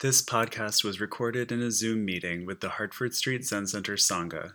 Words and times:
This 0.00 0.22
podcast 0.22 0.82
was 0.82 0.98
recorded 0.98 1.52
in 1.52 1.60
a 1.60 1.70
Zoom 1.70 2.06
meeting 2.06 2.46
with 2.46 2.60
the 2.60 2.70
Hartford 2.70 3.14
Street 3.14 3.44
Zen 3.44 3.66
Center 3.66 3.96
Sangha. 3.96 4.54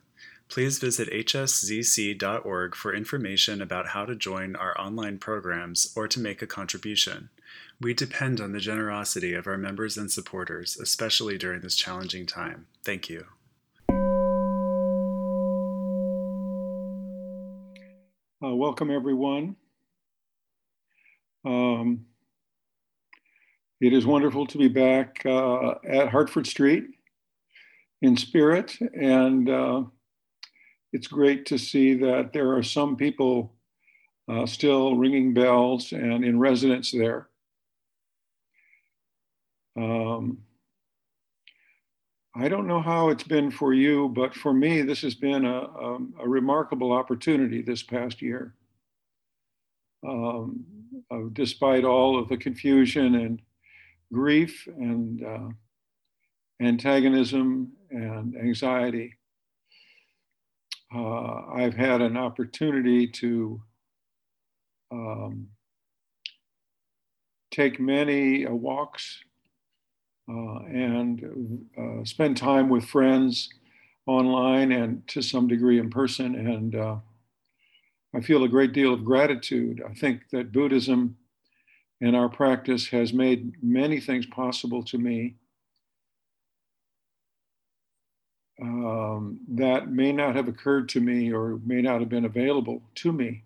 Please 0.50 0.80
visit 0.80 1.08
hszc.org 1.12 2.74
for 2.74 2.96
information 2.96 3.62
about 3.62 3.90
how 3.90 4.06
to 4.06 4.16
join 4.16 4.56
our 4.56 4.76
online 4.82 5.20
programs 5.20 5.94
or 5.96 6.08
to 6.08 6.20
make 6.20 6.42
a 6.42 6.48
contribution. 6.48 7.30
We 7.80 7.94
depend 7.94 8.42
on 8.42 8.54
the 8.54 8.60
generosity 8.60 9.36
of 9.36 9.46
our 9.46 9.56
members 9.56 9.98
and 9.98 10.12
supporters, 10.12 10.78
especially 10.78 11.38
during 11.38 11.62
this 11.62 11.76
challenging 11.76 12.26
time. 12.26 12.66
Thank 12.84 13.08
you. 13.08 13.28
Uh, 18.44 18.56
welcome, 18.56 18.90
everyone. 18.90 19.58
Um, 21.46 22.08
it 23.82 23.94
is 23.94 24.06
wonderful 24.06 24.46
to 24.48 24.58
be 24.58 24.68
back 24.68 25.22
uh, 25.26 25.76
at 25.88 26.10
Hartford 26.10 26.48
Street 26.48 26.86
in 28.02 28.16
spirit, 28.16 28.78
and 28.94 29.50
uh, 29.50 29.84
it's 30.94 31.08
great 31.08 31.46
to 31.48 31.58
see 31.58 31.94
that 31.96 32.32
there 32.34 32.54
are 32.56 32.64
some 32.64 32.96
people 32.96 33.54
uh, 34.28 34.46
still 34.46 34.96
ringing 34.96 35.34
bells 35.34 35.92
and 35.92 36.24
in 36.24 36.40
residence 36.40 36.92
there. 36.92 37.30
Um, 39.78 40.40
I 42.34 42.50
don't 42.50 42.68
know 42.68 42.82
how 42.82 43.10
it's 43.10 43.24
been 43.24 43.52
for 43.52 43.74
you, 43.74 44.10
but 44.10 44.34
for 44.34 44.54
me, 44.54 44.82
this 44.82 45.02
has 45.02 45.16
been 45.16 45.46
a, 45.46 45.60
a, 45.60 45.98
a 46.22 46.28
remarkable 46.28 46.92
opportunity 46.92 47.62
this 47.62 47.84
past 47.84 48.22
year. 48.22 48.54
Um, 50.06 50.66
uh, 51.10 51.22
despite 51.34 51.84
all 51.84 52.20
of 52.20 52.30
the 52.30 52.38
confusion 52.38 53.16
and 53.16 53.42
grief 54.14 54.68
and 54.68 55.24
uh, 55.24 55.50
antagonism 56.62 57.72
and 57.90 58.36
anxiety. 58.36 59.18
Uh, 60.94 61.48
I've 61.54 61.74
had 61.74 62.02
an 62.02 62.16
opportunity 62.16 63.08
to 63.08 63.62
um, 64.92 65.48
take 67.52 67.80
many 67.80 68.46
uh, 68.46 68.52
walks 68.52 69.20
uh, 70.30 70.60
and 70.66 71.66
uh, 71.78 72.04
spend 72.04 72.38
time 72.38 72.70
with 72.70 72.86
friends 72.86 73.50
online 74.08 74.72
and 74.72 75.08
to 75.08 75.22
some 75.22 75.48
degree 75.48 75.80
in 75.80 75.90
person. 75.90 76.36
And 76.36 76.76
uh, 76.76 76.96
I 78.14 78.22
feel 78.22 78.44
a 78.44 78.50
great 78.50 78.74
deal 78.74 78.94
of 78.94 79.04
gratitude. 79.04 79.82
I 79.88 79.94
think 79.94 80.30
that 80.32 80.52
Buddhism 80.52 81.18
and 82.02 82.16
our 82.16 82.30
practice 82.30 82.88
has 82.88 83.14
made 83.14 83.64
many 83.64 84.00
things 84.00 84.26
possible 84.26 84.84
to 84.84 84.98
me 84.98 85.36
um, 88.62 89.40
that 89.50 89.90
may 89.90 90.12
not 90.12 90.36
have 90.36 90.48
occurred 90.48 90.90
to 90.90 91.02
me 91.02 91.32
or 91.32 91.60
may 91.66 91.82
not 91.82 92.00
have 92.00 92.10
been 92.10 92.26
available 92.26 92.82
to 92.96 93.12
me. 93.12 93.44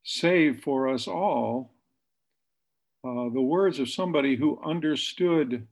save 0.03 0.61
for 0.63 0.89
us 0.89 1.07
all 1.07 1.73
uh, 3.03 3.29
the 3.33 3.41
words 3.41 3.79
of 3.79 3.89
somebody 3.89 4.35
who 4.35 4.59
understood 4.63 5.65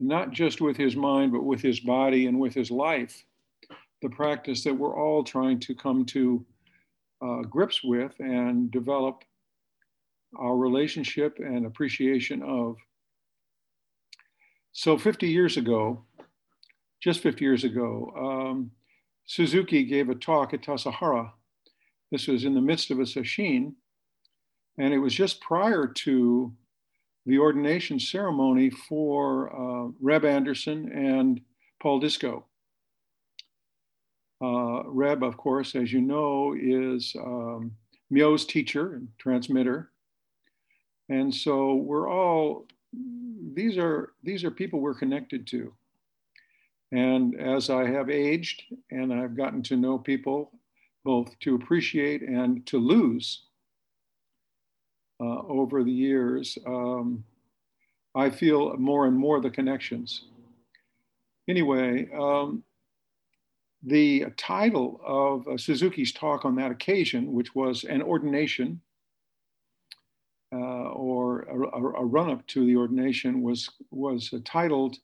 not 0.00 0.32
just 0.32 0.60
with 0.60 0.76
his 0.76 0.96
mind, 0.96 1.32
but 1.32 1.44
with 1.44 1.60
his 1.62 1.80
body 1.80 2.26
and 2.26 2.38
with 2.38 2.52
his 2.54 2.70
life, 2.70 3.24
the 4.02 4.10
practice 4.10 4.62
that 4.64 4.74
we're 4.74 4.96
all 4.96 5.24
trying 5.24 5.58
to 5.60 5.74
come 5.74 6.04
to 6.04 6.44
uh, 7.22 7.42
grips 7.42 7.82
with 7.82 8.12
and 8.18 8.70
develop 8.70 9.24
our 10.38 10.56
relationship 10.56 11.38
and 11.38 11.64
appreciation 11.64 12.42
of. 12.42 12.76
So, 14.72 14.98
50 14.98 15.28
years 15.28 15.56
ago, 15.56 16.04
just 17.00 17.20
50 17.20 17.42
years 17.42 17.64
ago, 17.64 18.12
um, 18.18 18.70
Suzuki 19.26 19.84
gave 19.84 20.10
a 20.10 20.14
talk 20.14 20.52
at 20.52 20.62
Tassajara. 20.62 21.30
This 22.12 22.26
was 22.26 22.44
in 22.44 22.54
the 22.54 22.60
midst 22.60 22.90
of 22.90 22.98
a 22.98 23.04
sesshin, 23.04 23.72
and 24.78 24.92
it 24.92 24.98
was 24.98 25.14
just 25.14 25.40
prior 25.40 25.86
to 25.86 26.52
the 27.26 27.38
ordination 27.38 27.98
ceremony 27.98 28.70
for 28.70 29.50
uh, 29.52 29.90
Reb 30.00 30.24
Anderson 30.24 30.92
and 30.92 31.40
Paul 31.80 31.98
Discoe. 32.00 32.44
Uh, 34.42 34.82
Reb, 34.86 35.22
of 35.22 35.36
course, 35.36 35.74
as 35.74 35.92
you 35.92 36.00
know, 36.00 36.54
is 36.58 37.14
um, 37.18 37.72
Myo's 38.10 38.44
teacher 38.44 38.94
and 38.94 39.08
transmitter. 39.18 39.90
And 41.08 41.34
so 41.34 41.74
we're 41.74 42.08
all, 42.08 42.66
these 43.54 43.78
are, 43.78 44.12
these 44.22 44.44
are 44.44 44.50
people 44.50 44.80
we're 44.80 44.94
connected 44.94 45.46
to. 45.48 45.72
And 46.92 47.34
as 47.40 47.70
I 47.70 47.86
have 47.86 48.10
aged 48.10 48.62
and 48.90 49.12
I've 49.12 49.36
gotten 49.36 49.62
to 49.64 49.76
know 49.76 49.98
people, 49.98 50.52
both 51.04 51.36
to 51.40 51.54
appreciate 51.54 52.22
and 52.22 52.64
to 52.66 52.78
lose 52.78 53.45
uh, 55.20 55.42
over 55.48 55.82
the 55.82 55.92
years, 55.92 56.58
um, 56.66 57.24
I 58.14 58.30
feel 58.30 58.76
more 58.76 59.06
and 59.06 59.16
more 59.16 59.40
the 59.40 59.50
connections. 59.50 60.24
Anyway, 61.48 62.08
um, 62.18 62.64
the 63.82 64.26
title 64.36 65.00
of 65.04 65.46
uh, 65.46 65.56
Suzuki's 65.56 66.12
talk 66.12 66.44
on 66.44 66.56
that 66.56 66.70
occasion, 66.70 67.32
which 67.32 67.54
was 67.54 67.84
an 67.84 68.02
ordination 68.02 68.80
uh, 70.52 70.90
or 70.92 71.42
a, 71.42 72.00
a 72.00 72.04
run 72.04 72.30
up 72.30 72.46
to 72.48 72.66
the 72.66 72.76
ordination, 72.76 73.42
was, 73.42 73.68
was 73.90 74.34
titled 74.44 74.96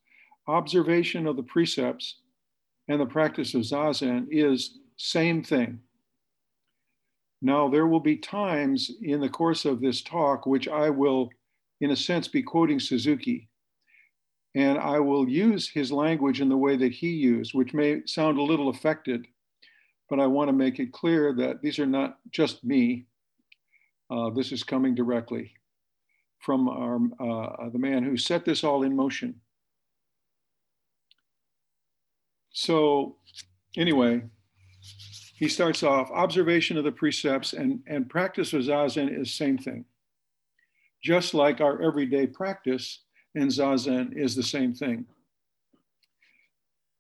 Observation 0.49 1.27
of 1.27 1.37
the 1.37 1.43
Precepts 1.43 2.17
and 2.89 3.01
the 3.01 3.07
Practice 3.07 3.55
of 3.55 3.63
Zazen 3.63 4.27
is 4.31 4.79
Same 4.97 5.43
Thing. 5.43 5.81
Now, 7.45 7.69
there 7.69 7.89
will 7.89 8.01
be 8.01 8.17
times 8.17 8.89
in 9.03 9.21
the 9.21 9.29
course 9.29 9.65
of 9.65 9.81
this 9.81 10.01
talk 10.01 10.47
which 10.47 10.69
I 10.69 10.89
will, 10.91 11.29
in 11.81 11.91
a 11.91 11.97
sense, 11.97 12.29
be 12.29 12.41
quoting 12.41 12.79
Suzuki. 12.79 13.49
And 14.55 14.79
I 14.79 15.01
will 15.01 15.29
use 15.29 15.69
his 15.69 15.91
language 15.91 16.41
in 16.41 16.49
the 16.49 16.57
way 16.57 16.77
that 16.77 16.93
he 16.93 17.09
used, 17.09 17.53
which 17.53 17.75
may 17.75 18.03
sound 18.07 18.39
a 18.39 18.43
little 18.43 18.69
affected, 18.69 19.27
but 20.09 20.21
I 20.21 20.27
want 20.27 20.49
to 20.49 20.53
make 20.53 20.79
it 20.79 20.93
clear 20.93 21.35
that 21.35 21.63
these 21.63 21.81
are 21.81 21.87
not 21.87 22.19
just 22.31 22.63
me. 22.63 23.07
Uh, 24.09 24.31
this 24.31 24.53
is 24.53 24.63
coming 24.63 24.95
directly 24.95 25.53
from 26.39 26.69
our, 26.69 26.97
uh, 27.19 27.71
the 27.71 27.79
man 27.79 28.05
who 28.05 28.17
set 28.17 28.45
this 28.45 28.63
all 28.63 28.85
in 28.85 28.95
motion. 28.95 29.41
So, 32.51 33.17
anyway, 33.77 34.23
he 35.43 35.49
starts 35.49 35.83
off 35.83 36.09
observation 36.13 36.77
of 36.77 36.85
the 36.85 36.93
precepts 36.93 37.53
and, 37.53 37.81
and 37.89 38.09
practice 38.09 38.53
of 38.53 38.63
zazen 38.63 39.21
is 39.21 39.35
same 39.35 39.59
thing. 39.59 39.85
Just 41.03 41.35
like 41.35 41.61
our 41.61 41.83
everyday 41.83 42.29
practice 42.29 43.01
and 43.35 43.51
zazen 43.51 44.17
is 44.17 44.37
the 44.37 44.43
same 44.45 44.73
thing. 44.73 45.05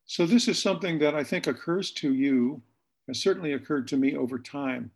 So 0.06 0.26
this 0.26 0.48
is 0.48 0.60
something 0.60 0.98
that 0.98 1.14
I 1.14 1.22
think 1.22 1.46
occurs 1.46 1.92
to 1.92 2.12
you, 2.12 2.60
has 3.06 3.20
certainly 3.20 3.52
occurred 3.52 3.86
to 3.86 3.96
me 3.96 4.16
over 4.16 4.40
time. 4.40 4.90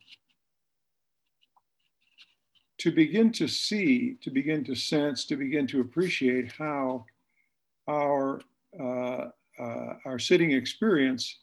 to 2.78 2.90
begin 2.90 3.30
to 3.32 3.46
see, 3.46 4.16
to 4.22 4.30
begin 4.30 4.64
to 4.64 4.74
sense, 4.74 5.24
to 5.26 5.36
begin 5.36 5.68
to 5.68 5.80
appreciate 5.80 6.50
how 6.50 7.04
our 7.88 8.40
uh, 8.80 9.28
uh, 9.60 9.94
our 10.04 10.18
sitting 10.18 10.50
experience 10.50 11.38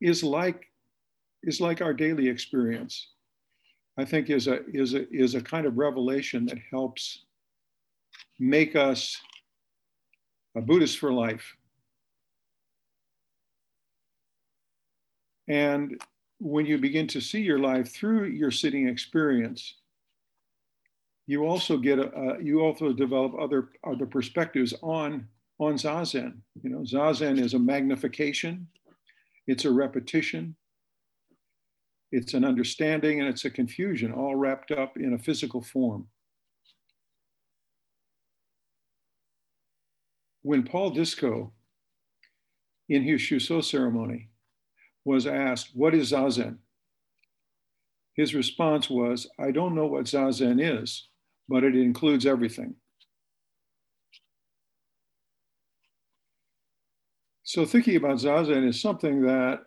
is 0.00 0.22
like 0.22 0.71
is 1.42 1.60
like 1.60 1.80
our 1.80 1.92
daily 1.92 2.28
experience. 2.28 3.08
I 3.98 4.04
think 4.04 4.30
is 4.30 4.46
a 4.46 4.60
is 4.72 4.94
a 4.94 5.08
is 5.10 5.34
a 5.34 5.40
kind 5.40 5.66
of 5.66 5.76
revelation 5.76 6.46
that 6.46 6.58
helps 6.70 7.24
make 8.38 8.74
us 8.74 9.20
a 10.56 10.60
Buddhist 10.60 10.98
for 10.98 11.12
life. 11.12 11.56
And 15.48 16.00
when 16.38 16.66
you 16.66 16.78
begin 16.78 17.06
to 17.08 17.20
see 17.20 17.40
your 17.40 17.58
life 17.58 17.92
through 17.92 18.26
your 18.26 18.50
sitting 18.50 18.88
experience, 18.88 19.74
you 21.26 21.44
also 21.46 21.76
get 21.76 21.98
a, 21.98 22.38
you 22.42 22.60
also 22.60 22.92
develop 22.92 23.34
other 23.38 23.70
other 23.84 24.06
perspectives 24.06 24.74
on 24.82 25.28
on 25.58 25.74
zazen. 25.74 26.38
You 26.62 26.70
know, 26.70 26.80
zazen 26.80 27.38
is 27.38 27.54
a 27.54 27.58
magnification, 27.58 28.66
it's 29.46 29.64
a 29.64 29.70
repetition, 29.70 30.56
it's 32.12 32.34
an 32.34 32.44
understanding, 32.44 33.20
and 33.20 33.28
it's 33.28 33.46
a 33.46 33.50
confusion, 33.50 34.12
all 34.12 34.36
wrapped 34.36 34.70
up 34.70 34.96
in 34.96 35.14
a 35.14 35.18
physical 35.18 35.62
form. 35.62 36.06
When 40.42 40.62
Paul 40.62 40.90
Discoe, 40.90 41.52
in 42.88 43.02
his 43.02 43.20
Shuso 43.20 43.64
ceremony, 43.64 44.28
was 45.04 45.26
asked, 45.26 45.70
What 45.74 45.94
is 45.94 46.12
Zazen? 46.12 46.58
His 48.14 48.34
response 48.34 48.90
was, 48.90 49.26
I 49.38 49.50
don't 49.50 49.74
know 49.74 49.86
what 49.86 50.04
Zazen 50.04 50.60
is, 50.60 51.08
but 51.48 51.64
it 51.64 51.74
includes 51.74 52.26
everything. 52.26 52.74
So 57.42 57.64
thinking 57.64 57.96
about 57.96 58.18
Zazen 58.18 58.68
is 58.68 58.80
something 58.80 59.22
that 59.22 59.60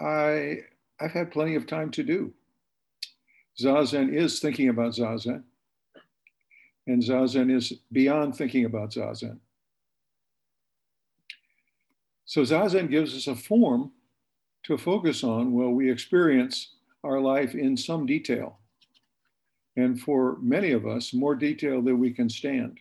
I, 0.00 0.58
I've 1.00 1.12
had 1.12 1.30
plenty 1.30 1.54
of 1.54 1.66
time 1.66 1.90
to 1.92 2.02
do. 2.02 2.32
Zazen 3.60 4.14
is 4.14 4.40
thinking 4.40 4.68
about 4.68 4.92
Zazen, 4.92 5.42
and 6.86 7.02
Zazen 7.02 7.54
is 7.54 7.72
beyond 7.92 8.36
thinking 8.36 8.64
about 8.64 8.90
Zazen. 8.92 9.38
So 12.24 12.42
Zazen 12.42 12.90
gives 12.90 13.16
us 13.16 13.26
a 13.26 13.34
form 13.34 13.92
to 14.64 14.76
focus 14.76 15.24
on 15.24 15.52
while 15.52 15.70
we 15.70 15.90
experience 15.90 16.74
our 17.02 17.20
life 17.20 17.54
in 17.54 17.76
some 17.76 18.06
detail. 18.06 18.58
And 19.76 20.00
for 20.00 20.36
many 20.40 20.72
of 20.72 20.86
us, 20.86 21.14
more 21.14 21.34
detail 21.34 21.80
than 21.80 21.98
we 21.98 22.12
can 22.12 22.28
stand. 22.28 22.78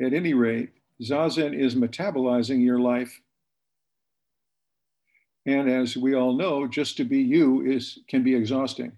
At 0.00 0.12
any 0.12 0.34
rate, 0.34 0.70
Zazen 1.02 1.56
is 1.56 1.74
metabolizing 1.74 2.64
your 2.64 2.80
life. 2.80 3.20
And 5.44 5.68
as 5.68 5.96
we 5.96 6.14
all 6.14 6.36
know, 6.36 6.66
just 6.66 6.96
to 6.98 7.04
be 7.04 7.18
you 7.18 7.62
is 7.62 7.98
can 8.08 8.22
be 8.22 8.34
exhausting. 8.34 8.92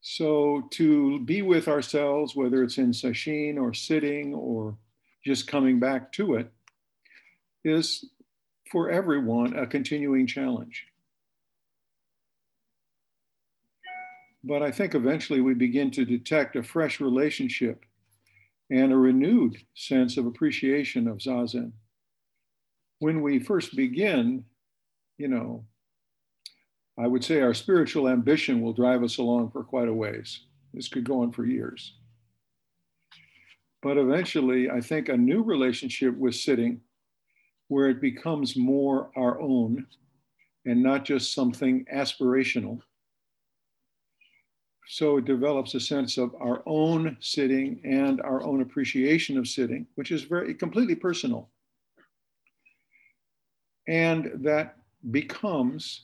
So 0.00 0.68
to 0.70 1.18
be 1.24 1.42
with 1.42 1.66
ourselves, 1.66 2.36
whether 2.36 2.62
it's 2.62 2.78
in 2.78 2.92
sesshin 2.92 3.60
or 3.60 3.74
sitting 3.74 4.34
or 4.34 4.76
just 5.24 5.48
coming 5.48 5.80
back 5.80 6.12
to 6.12 6.36
it, 6.36 6.52
is 7.64 8.04
for 8.70 8.88
everyone 8.88 9.56
a 9.56 9.66
continuing 9.66 10.28
challenge. 10.28 10.86
But 14.44 14.62
I 14.62 14.70
think 14.70 14.94
eventually 14.94 15.40
we 15.40 15.54
begin 15.54 15.90
to 15.90 16.04
detect 16.04 16.54
a 16.54 16.62
fresh 16.62 17.00
relationship 17.00 17.84
and 18.70 18.92
a 18.92 18.96
renewed 18.96 19.56
sense 19.74 20.16
of 20.16 20.26
appreciation 20.26 21.08
of 21.08 21.18
Zazen. 21.18 21.72
When 22.98 23.20
we 23.22 23.38
first 23.38 23.76
begin, 23.76 24.44
you 25.18 25.28
know, 25.28 25.64
I 26.98 27.06
would 27.06 27.22
say 27.22 27.40
our 27.40 27.54
spiritual 27.54 28.08
ambition 28.08 28.62
will 28.62 28.72
drive 28.72 29.02
us 29.02 29.18
along 29.18 29.50
for 29.50 29.62
quite 29.62 29.88
a 29.88 29.92
ways. 29.92 30.40
This 30.72 30.88
could 30.88 31.04
go 31.04 31.20
on 31.22 31.32
for 31.32 31.44
years. 31.44 31.94
But 33.82 33.98
eventually, 33.98 34.70
I 34.70 34.80
think 34.80 35.08
a 35.08 35.16
new 35.16 35.42
relationship 35.42 36.16
with 36.16 36.34
sitting 36.34 36.80
where 37.68 37.88
it 37.88 38.00
becomes 38.00 38.56
more 38.56 39.10
our 39.16 39.40
own 39.40 39.86
and 40.64 40.82
not 40.82 41.04
just 41.04 41.34
something 41.34 41.84
aspirational. 41.94 42.80
So 44.88 45.18
it 45.18 45.24
develops 45.24 45.74
a 45.74 45.80
sense 45.80 46.16
of 46.16 46.34
our 46.40 46.62
own 46.64 47.16
sitting 47.20 47.80
and 47.84 48.20
our 48.20 48.42
own 48.42 48.62
appreciation 48.62 49.36
of 49.36 49.48
sitting, 49.48 49.86
which 49.96 50.12
is 50.12 50.22
very 50.22 50.54
completely 50.54 50.94
personal. 50.94 51.50
And 53.86 54.32
that 54.42 54.76
becomes, 55.10 56.02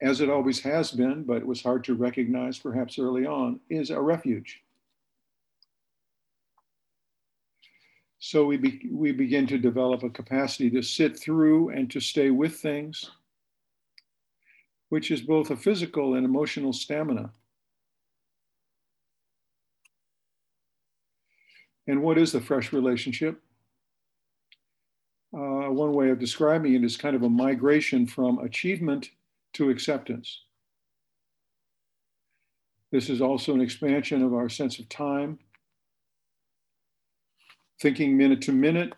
as 0.00 0.20
it 0.20 0.28
always 0.28 0.60
has 0.60 0.90
been, 0.90 1.24
but 1.24 1.38
it 1.38 1.46
was 1.46 1.62
hard 1.62 1.84
to 1.84 1.94
recognize 1.94 2.58
perhaps 2.58 2.98
early 2.98 3.26
on, 3.26 3.60
is 3.70 3.90
a 3.90 4.00
refuge. 4.00 4.60
So 8.18 8.44
we, 8.44 8.56
be, 8.56 8.88
we 8.92 9.10
begin 9.10 9.48
to 9.48 9.58
develop 9.58 10.04
a 10.04 10.10
capacity 10.10 10.70
to 10.70 10.82
sit 10.82 11.18
through 11.18 11.70
and 11.70 11.90
to 11.90 11.98
stay 11.98 12.30
with 12.30 12.56
things, 12.56 13.10
which 14.90 15.10
is 15.10 15.20
both 15.20 15.50
a 15.50 15.56
physical 15.56 16.14
and 16.14 16.24
emotional 16.24 16.72
stamina. 16.72 17.32
And 21.88 22.00
what 22.00 22.16
is 22.16 22.30
the 22.30 22.40
fresh 22.40 22.72
relationship? 22.72 23.42
Uh, 25.34 25.70
one 25.70 25.92
way 25.92 26.10
of 26.10 26.18
describing 26.18 26.74
it 26.74 26.84
is 26.84 26.96
kind 26.96 27.16
of 27.16 27.22
a 27.22 27.28
migration 27.28 28.06
from 28.06 28.38
achievement 28.40 29.10
to 29.54 29.70
acceptance. 29.70 30.42
This 32.90 33.08
is 33.08 33.22
also 33.22 33.54
an 33.54 33.62
expansion 33.62 34.22
of 34.22 34.34
our 34.34 34.50
sense 34.50 34.78
of 34.78 34.88
time 34.90 35.38
thinking 37.80 38.16
minute 38.16 38.40
to 38.42 38.52
minute, 38.52 38.92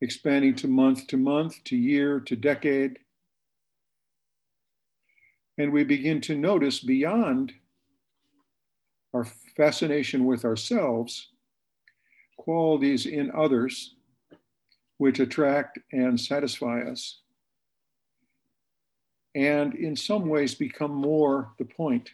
expanding 0.00 0.54
to 0.54 0.68
month 0.68 1.08
to 1.08 1.16
month, 1.16 1.64
to 1.64 1.76
year, 1.76 2.20
to 2.20 2.36
decade. 2.36 2.98
And 5.58 5.72
we 5.72 5.82
begin 5.82 6.20
to 6.22 6.36
notice 6.36 6.78
beyond 6.78 7.52
our 9.12 9.24
fascination 9.56 10.26
with 10.26 10.44
ourselves, 10.44 11.30
qualities 12.36 13.06
in 13.06 13.32
others 13.32 13.96
which 15.00 15.18
attract 15.18 15.78
and 15.92 16.20
satisfy 16.20 16.82
us, 16.82 17.20
and 19.34 19.74
in 19.74 19.96
some 19.96 20.28
ways 20.28 20.54
become 20.54 20.92
more 20.92 21.52
the 21.58 21.64
point 21.64 22.10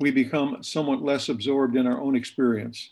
we 0.00 0.10
become 0.10 0.60
somewhat 0.64 1.00
less 1.00 1.28
absorbed 1.28 1.76
in 1.76 1.86
our 1.86 2.00
own 2.00 2.16
experience. 2.16 2.90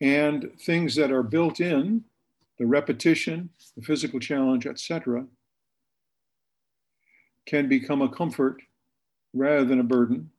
And 0.00 0.50
things 0.58 0.94
that 0.94 1.12
are 1.12 1.22
built 1.22 1.60
in, 1.60 2.04
the 2.58 2.64
repetition, 2.64 3.50
the 3.76 3.82
physical 3.82 4.18
challenge, 4.18 4.66
etc., 4.66 5.26
can 7.44 7.68
become 7.68 8.00
a 8.00 8.08
comfort 8.08 8.62
rather 9.34 9.66
than 9.66 9.78
a 9.78 9.84
burden. 9.84 10.30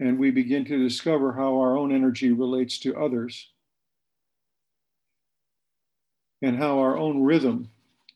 And 0.00 0.18
we 0.18 0.30
begin 0.30 0.64
to 0.64 0.82
discover 0.82 1.32
how 1.32 1.58
our 1.58 1.76
own 1.76 1.94
energy 1.94 2.32
relates 2.32 2.78
to 2.80 2.96
others 2.96 3.48
and 6.42 6.56
how 6.56 6.78
our 6.78 6.96
own 6.96 7.22
rhythm 7.22 7.68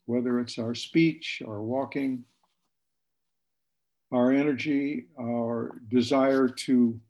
whether 0.07 0.41
it's 0.41 0.59
our 0.59 0.75
speech, 0.75 1.43
our 1.47 1.63
walking, 1.63 2.25
our 4.13 4.33
energy, 4.33 5.07
our 5.19 5.81
desire 5.89 6.49
to 6.49 7.01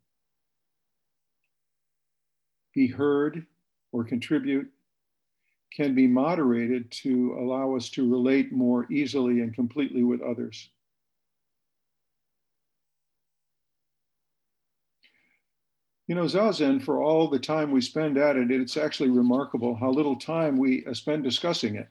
be 2.72 2.86
heard 2.86 3.46
or 3.92 4.04
contribute 4.04 4.68
can 5.72 5.94
be 5.94 6.06
moderated 6.06 6.90
to 6.90 7.36
allow 7.38 7.74
us 7.74 7.88
to 7.90 8.08
relate 8.08 8.52
more 8.52 8.86
easily 8.92 9.40
and 9.40 9.54
completely 9.54 10.04
with 10.04 10.20
others. 10.22 10.70
You 16.06 16.14
know, 16.14 16.24
Zazen, 16.24 16.82
for 16.82 17.02
all 17.02 17.28
the 17.28 17.38
time 17.38 17.70
we 17.70 17.80
spend 17.80 18.18
at 18.18 18.36
it, 18.36 18.50
it's 18.50 18.76
actually 18.76 19.10
remarkable 19.10 19.74
how 19.74 19.90
little 19.90 20.16
time 20.16 20.58
we 20.58 20.84
spend 20.92 21.24
discussing 21.24 21.76
it. 21.76 21.88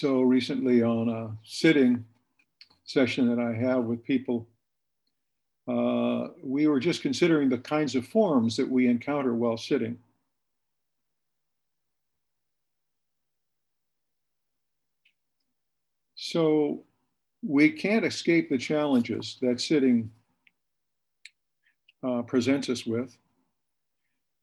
so 0.00 0.22
recently 0.22 0.82
on 0.82 1.08
a 1.08 1.36
sitting 1.42 2.04
session 2.84 3.28
that 3.28 3.38
I 3.38 3.52
have 3.52 3.84
with 3.84 4.02
people, 4.04 4.48
uh, 5.68 6.28
we 6.42 6.66
were 6.66 6.80
just 6.80 7.02
considering 7.02 7.48
the 7.48 7.58
kinds 7.58 7.94
of 7.94 8.06
forms 8.06 8.56
that 8.56 8.68
we 8.68 8.88
encounter 8.88 9.34
while 9.34 9.56
sitting. 9.56 9.98
So 16.14 16.84
we 17.42 17.70
can't 17.70 18.04
escape 18.04 18.50
the 18.50 18.58
challenges 18.58 19.38
that 19.40 19.60
sitting 19.60 20.10
uh, 22.02 22.22
presents 22.22 22.68
us 22.68 22.86
with. 22.86 23.16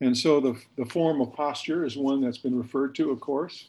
And 0.02 0.16
so 0.16 0.40
the, 0.40 0.56
the 0.78 0.86
form 0.86 1.22
of 1.22 1.34
posture 1.34 1.84
is 1.84 1.98
one 1.98 2.22
that's 2.22 2.38
been 2.38 2.58
referred 2.58 2.96
to, 2.96 3.12
of 3.12 3.20
course. 3.20 3.68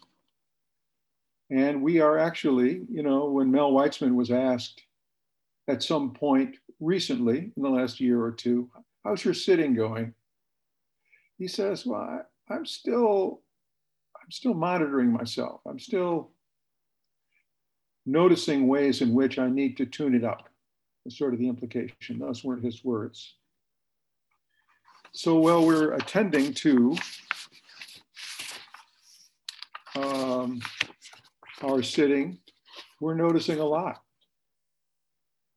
And 1.51 1.83
we 1.83 2.01
are 2.01 2.19
actually, 2.19 2.83
you 2.91 3.03
know, 3.03 3.31
when 3.31 3.51
Mel 3.51 3.73
Weitsman 3.73 4.15
was 4.15 4.31
asked 4.31 4.83
at 5.69 5.83
some 5.83 6.13
point 6.13 6.57
recently 6.81 7.51
in 7.57 7.63
the 7.63 7.71
last 7.71 8.01
year 8.01 8.23
or 8.23 8.33
two, 8.33 8.71
how's 9.05 9.25
your 9.25 9.35
sitting 9.35 9.75
going? 9.75 10.13
He 11.39 11.49
says, 11.49 11.87
well, 11.87 12.01
I, 12.01 12.55
I'm 12.55 12.67
still, 12.67 13.41
I'm 14.21 14.31
still 14.31 14.55
monitoring 14.55 15.11
myself. 15.11 15.63
I'm 15.67 15.79
still 15.79 16.31
noticing 18.09 18.67
ways 18.67 19.03
in 19.03 19.13
which 19.13 19.39
I 19.39 19.49
need 19.49 19.77
to 19.77 19.87
tune 19.87 20.15
it 20.15 20.25
up. 20.25 20.49
That's 21.05 21.19
sort 21.19 21.35
of 21.35 21.39
the 21.39 21.49
implication. 21.49 22.19
Those 22.19 22.43
weren't 22.43 22.65
his 22.65 22.83
words. 22.83 23.35
So 25.13 25.37
while 25.37 25.67
we're 25.67 25.93
attending 25.93 26.55
to 26.55 26.97
um, 29.95 30.61
our 31.63 31.83
sitting, 31.83 32.39
we're 33.01 33.15
noticing 33.15 33.59
a 33.59 33.65
lot. 33.65 34.03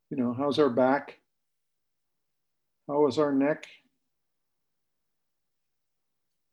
You 0.10 0.18
know, 0.18 0.34
how's 0.38 0.60
our 0.60 0.70
back? 0.70 1.20
How 2.88 3.08
is 3.08 3.18
our 3.18 3.32
neck? 3.32 3.66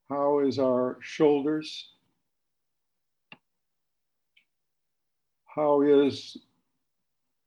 How 0.08 0.40
is 0.40 0.60
our 0.60 0.98
shoulders? 1.00 1.90
How 5.58 5.80
is 5.80 6.36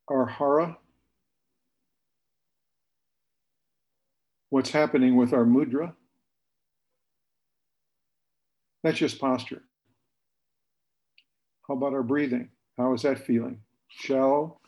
our 0.10 0.25
hara? 0.25 0.77
what's 4.51 4.70
happening 4.70 5.15
with 5.15 5.32
our 5.32 5.46
mudra. 5.46 5.94
That's 8.84 8.98
just 8.98 9.18
posture. 9.18 9.63
How 11.65 11.75
about 11.75 11.94
our 11.94 12.03
breathing? 12.03 12.50
How 12.77 12.94
is 12.94 13.03
that 13.03 13.25
feeling? 13.25 13.62
Shallow 13.88 14.60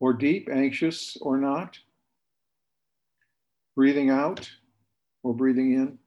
or 0.00 0.12
deep, 0.12 0.50
anxious 0.52 1.16
or 1.22 1.38
not? 1.38 1.78
Breathing 3.74 4.10
out 4.10 4.50
or 5.22 5.32
breathing 5.32 5.72
in? 5.72 5.98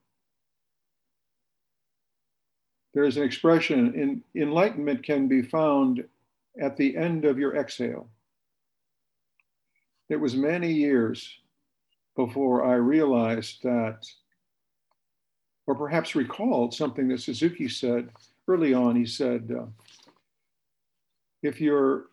There's 2.96 3.18
an 3.18 3.24
expression 3.24 3.92
in 3.94 4.42
enlightenment 4.42 5.02
can 5.02 5.28
be 5.28 5.42
found 5.42 6.02
at 6.58 6.78
the 6.78 6.96
end 6.96 7.26
of 7.26 7.38
your 7.38 7.54
exhale. 7.54 8.08
It 10.08 10.16
was 10.16 10.34
many 10.34 10.72
years 10.72 11.30
before 12.16 12.64
I 12.64 12.76
realized 12.76 13.62
that, 13.64 14.06
or 15.66 15.74
perhaps 15.74 16.14
recalled 16.14 16.72
something 16.72 17.08
that 17.08 17.20
Suzuki 17.20 17.68
said 17.68 18.08
early 18.48 18.72
on. 18.72 18.96
He 18.96 19.04
said, 19.04 19.54
uh, 19.54 19.66
if 21.42 21.60
you're 21.60 22.06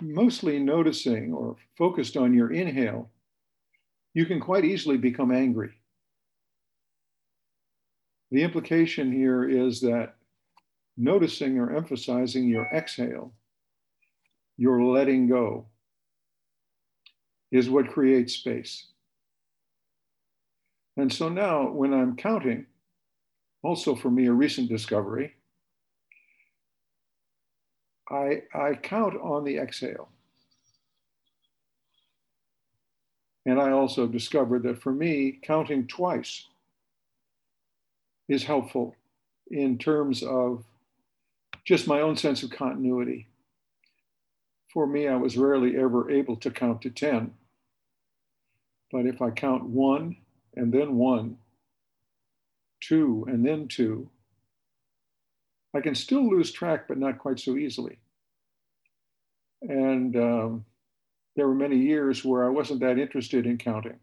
mostly 0.00 0.58
noticing 0.58 1.34
or 1.34 1.56
focused 1.76 2.16
on 2.16 2.32
your 2.32 2.52
inhale, 2.52 3.10
you 4.14 4.24
can 4.24 4.40
quite 4.40 4.64
easily 4.64 4.96
become 4.96 5.30
angry. 5.30 5.74
The 8.30 8.42
implication 8.42 9.10
here 9.10 9.48
is 9.48 9.80
that 9.80 10.16
noticing 10.96 11.58
or 11.58 11.74
emphasizing 11.74 12.48
your 12.48 12.66
exhale, 12.74 13.32
your 14.56 14.82
letting 14.82 15.28
go, 15.28 15.66
is 17.50 17.70
what 17.70 17.88
creates 17.88 18.34
space. 18.34 18.88
And 20.96 21.12
so 21.12 21.28
now, 21.28 21.70
when 21.70 21.94
I'm 21.94 22.16
counting, 22.16 22.66
also 23.62 23.94
for 23.94 24.10
me, 24.10 24.26
a 24.26 24.32
recent 24.32 24.68
discovery, 24.68 25.34
I, 28.10 28.42
I 28.52 28.74
count 28.74 29.14
on 29.20 29.44
the 29.44 29.58
exhale. 29.58 30.08
And 33.46 33.60
I 33.60 33.70
also 33.70 34.06
discovered 34.06 34.64
that 34.64 34.82
for 34.82 34.92
me, 34.92 35.38
counting 35.42 35.86
twice 35.86 36.46
is 38.28 38.44
helpful 38.44 38.94
in 39.50 39.78
terms 39.78 40.22
of 40.22 40.64
just 41.64 41.86
my 41.86 42.00
own 42.00 42.16
sense 42.16 42.42
of 42.42 42.50
continuity 42.50 43.28
for 44.72 44.86
me, 44.86 45.08
I 45.08 45.16
was 45.16 45.36
rarely 45.36 45.76
ever 45.76 46.10
able 46.10 46.36
to 46.36 46.50
count 46.50 46.82
to 46.82 46.90
10. 46.90 47.32
But 48.92 49.06
if 49.06 49.20
I 49.20 49.30
count 49.30 49.64
one 49.64 50.16
and 50.54 50.72
then 50.72 50.96
one, 50.96 51.38
two 52.80 53.26
and 53.28 53.44
then 53.44 53.68
two, 53.68 54.08
I 55.74 55.80
can 55.80 55.94
still 55.94 56.28
lose 56.28 56.52
track, 56.52 56.88
but 56.88 56.98
not 56.98 57.18
quite 57.18 57.40
so 57.40 57.56
easily. 57.56 57.98
And 59.62 60.16
um, 60.16 60.64
there 61.36 61.48
were 61.48 61.54
many 61.54 61.78
years 61.78 62.24
where 62.24 62.46
I 62.46 62.50
wasn't 62.50 62.80
that 62.80 62.98
interested 62.98 63.46
in 63.46 63.58
counting. 63.58 63.98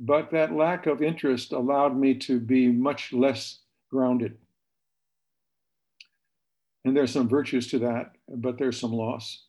But 0.00 0.30
that 0.30 0.54
lack 0.54 0.86
of 0.86 1.02
interest 1.02 1.52
allowed 1.52 1.96
me 1.96 2.14
to 2.14 2.38
be 2.38 2.68
much 2.68 3.12
less 3.12 3.58
grounded. 3.90 4.38
And 6.84 6.96
there's 6.96 7.12
some 7.12 7.28
virtues 7.28 7.66
to 7.68 7.80
that, 7.80 8.12
but 8.28 8.58
there's 8.58 8.78
some 8.78 8.92
loss. 8.92 9.44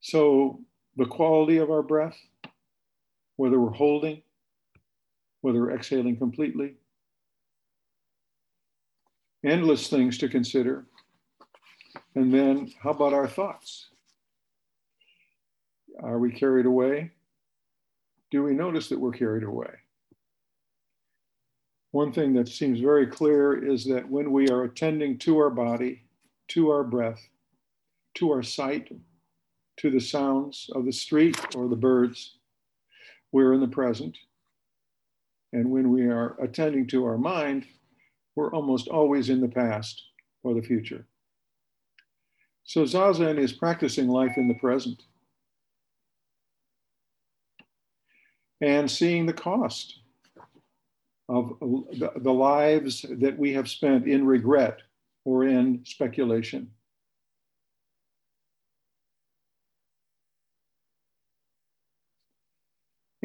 So, 0.00 0.60
the 0.96 1.06
quality 1.06 1.56
of 1.58 1.70
our 1.70 1.82
breath, 1.82 2.18
whether 3.36 3.58
we're 3.58 3.70
holding, 3.70 4.22
whether 5.40 5.60
we're 5.60 5.74
exhaling 5.74 6.16
completely, 6.16 6.74
endless 9.44 9.88
things 9.88 10.18
to 10.18 10.28
consider. 10.28 10.86
And 12.14 12.32
then, 12.32 12.72
how 12.80 12.90
about 12.90 13.12
our 13.12 13.28
thoughts? 13.28 13.91
Are 16.02 16.18
we 16.18 16.32
carried 16.32 16.66
away? 16.66 17.12
Do 18.30 18.42
we 18.42 18.54
notice 18.54 18.88
that 18.88 19.00
we're 19.00 19.12
carried 19.12 19.44
away? 19.44 19.70
one 21.92 22.10
thing 22.10 22.32
that 22.32 22.48
seems 22.48 22.80
very 22.80 23.06
clear 23.06 23.52
is 23.52 23.84
that 23.84 24.08
when 24.08 24.32
we 24.32 24.48
are 24.48 24.64
attending 24.64 25.18
to 25.18 25.38
our 25.38 25.50
body, 25.50 26.02
to 26.48 26.70
our 26.70 26.82
breath, 26.82 27.28
to 28.14 28.30
our 28.30 28.42
sight, 28.42 28.90
to 29.76 29.90
the 29.90 30.00
sounds 30.00 30.68
of 30.74 30.86
the 30.86 30.92
street 30.92 31.38
or 31.54 31.68
the 31.68 31.76
birds, 31.76 32.38
we're 33.30 33.52
in 33.52 33.60
the 33.60 33.68
present. 33.68 34.16
And 35.52 35.70
when 35.70 35.90
we 35.92 36.06
are 36.06 36.34
attending 36.42 36.86
to 36.88 37.04
our 37.04 37.18
mind, 37.18 37.66
we're 38.36 38.52
almost 38.52 38.88
always 38.88 39.28
in 39.28 39.42
the 39.42 39.48
past 39.48 40.02
or 40.42 40.54
the 40.54 40.62
future. 40.62 41.06
So 42.64 42.84
Zazen 42.84 43.38
is 43.38 43.52
practicing 43.52 44.08
life 44.08 44.32
in 44.38 44.48
the 44.48 44.54
present 44.54 45.02
and 48.62 48.88
seeing 48.88 49.26
the 49.26 49.32
cost 49.32 49.98
of 51.28 51.58
the 51.60 52.32
lives 52.32 53.04
that 53.10 53.36
we 53.36 53.52
have 53.52 53.68
spent 53.68 54.06
in 54.06 54.24
regret 54.24 54.78
or 55.24 55.44
in 55.44 55.82
speculation. 55.84 56.70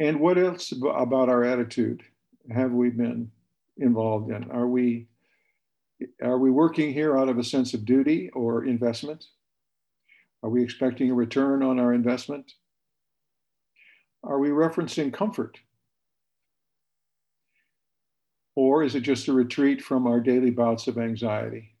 And 0.00 0.20
what 0.20 0.38
else 0.38 0.72
about 0.72 1.28
our 1.28 1.44
attitude 1.44 2.02
have 2.50 2.72
we 2.72 2.90
been 2.90 3.30
involved 3.78 4.30
in? 4.30 4.50
Are 4.50 4.66
we 4.66 5.06
are 6.22 6.38
we 6.38 6.52
working 6.52 6.92
here 6.92 7.18
out 7.18 7.28
of 7.28 7.38
a 7.38 7.44
sense 7.44 7.74
of 7.74 7.84
duty 7.84 8.30
or 8.30 8.64
investment? 8.64 9.24
Are 10.44 10.50
we 10.50 10.62
expecting 10.62 11.10
a 11.10 11.14
return 11.14 11.62
on 11.62 11.80
our 11.80 11.92
investment? 11.92 12.52
Are 14.24 14.38
we 14.38 14.48
referencing 14.48 15.12
comfort 15.12 15.58
or 18.58 18.82
is 18.82 18.96
it 18.96 19.02
just 19.02 19.28
a 19.28 19.32
retreat 19.32 19.80
from 19.80 20.08
our 20.08 20.18
daily 20.18 20.50
bouts 20.50 20.88
of 20.88 20.98
anxiety? 20.98 21.76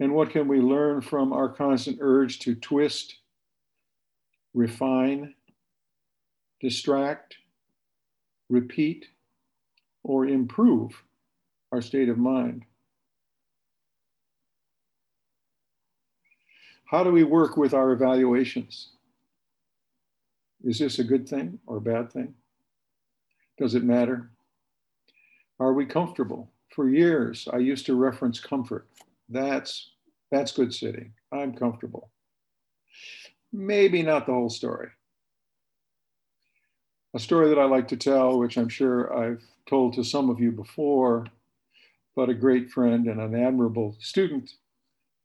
And 0.00 0.12
what 0.12 0.30
can 0.30 0.48
we 0.48 0.58
learn 0.58 1.00
from 1.00 1.32
our 1.32 1.48
constant 1.48 1.98
urge 2.00 2.40
to 2.40 2.56
twist, 2.56 3.18
refine, 4.52 5.34
distract, 6.60 7.36
repeat, 8.50 9.06
or 10.02 10.26
improve 10.26 11.04
our 11.70 11.80
state 11.80 12.08
of 12.08 12.18
mind? 12.18 12.64
How 16.86 17.04
do 17.04 17.12
we 17.12 17.22
work 17.22 17.56
with 17.56 17.74
our 17.74 17.92
evaluations? 17.92 18.93
Is 20.64 20.78
this 20.78 20.98
a 20.98 21.04
good 21.04 21.28
thing 21.28 21.58
or 21.66 21.76
a 21.76 21.80
bad 21.80 22.10
thing? 22.10 22.34
Does 23.58 23.74
it 23.74 23.84
matter? 23.84 24.30
Are 25.60 25.74
we 25.74 25.84
comfortable? 25.84 26.50
For 26.74 26.88
years, 26.88 27.46
I 27.52 27.58
used 27.58 27.86
to 27.86 27.94
reference 27.94 28.40
comfort. 28.40 28.88
That's, 29.28 29.92
that's 30.30 30.52
good 30.52 30.74
sitting. 30.74 31.12
I'm 31.30 31.54
comfortable. 31.54 32.10
Maybe 33.52 34.02
not 34.02 34.26
the 34.26 34.32
whole 34.32 34.50
story. 34.50 34.88
A 37.14 37.18
story 37.18 37.48
that 37.50 37.58
I 37.58 37.64
like 37.64 37.86
to 37.88 37.96
tell, 37.96 38.38
which 38.38 38.56
I'm 38.56 38.68
sure 38.68 39.16
I've 39.16 39.44
told 39.68 39.92
to 39.94 40.02
some 40.02 40.30
of 40.30 40.40
you 40.40 40.50
before, 40.50 41.26
but 42.16 42.30
a 42.30 42.34
great 42.34 42.70
friend 42.70 43.06
and 43.06 43.20
an 43.20 43.34
admirable 43.34 43.96
student 44.00 44.50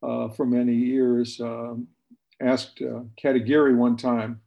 uh, 0.03 0.29
for 0.29 0.45
many 0.45 0.73
years 0.73 1.39
um, 1.39 1.87
asked 2.41 2.81
uh, 2.81 3.01
Katagiri 3.21 3.75
one 3.75 3.97
time, 3.97 4.41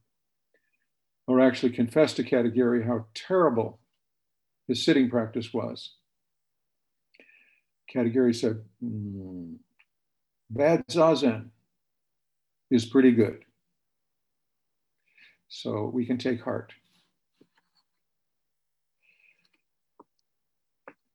or 1.26 1.40
actually 1.40 1.72
confessed 1.72 2.16
to 2.16 2.24
Katagiri 2.24 2.86
how 2.86 3.06
terrible 3.14 3.78
his 4.68 4.84
sitting 4.84 5.08
practice 5.08 5.52
was. 5.52 5.94
Katagiri 7.92 8.34
said, 8.34 8.62
mm, 8.82 9.56
bad 10.50 10.84
zazen 10.88 11.48
is 12.70 12.86
pretty 12.86 13.12
good. 13.12 13.44
So 15.48 15.90
we 15.92 16.06
can 16.06 16.16
take 16.16 16.40
heart. 16.40 16.72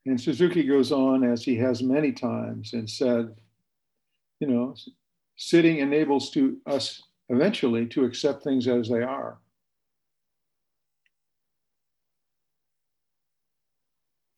And 0.06 0.22
Suzuki 0.22 0.64
goes 0.64 0.92
on, 0.92 1.24
as 1.24 1.44
he 1.44 1.58
has 1.58 1.84
many 1.84 2.14
times, 2.14 2.72
and 2.74 2.90
said, 2.90 3.36
you 4.40 4.48
know, 4.48 4.74
sitting 5.36 5.80
enables 5.80 6.30
to 6.32 6.58
us 6.66 7.02
eventually 7.28 7.86
to 7.88 8.06
accept 8.06 8.44
things 8.44 8.68
as 8.68 8.88
they 8.88 9.02
are. 9.02 9.40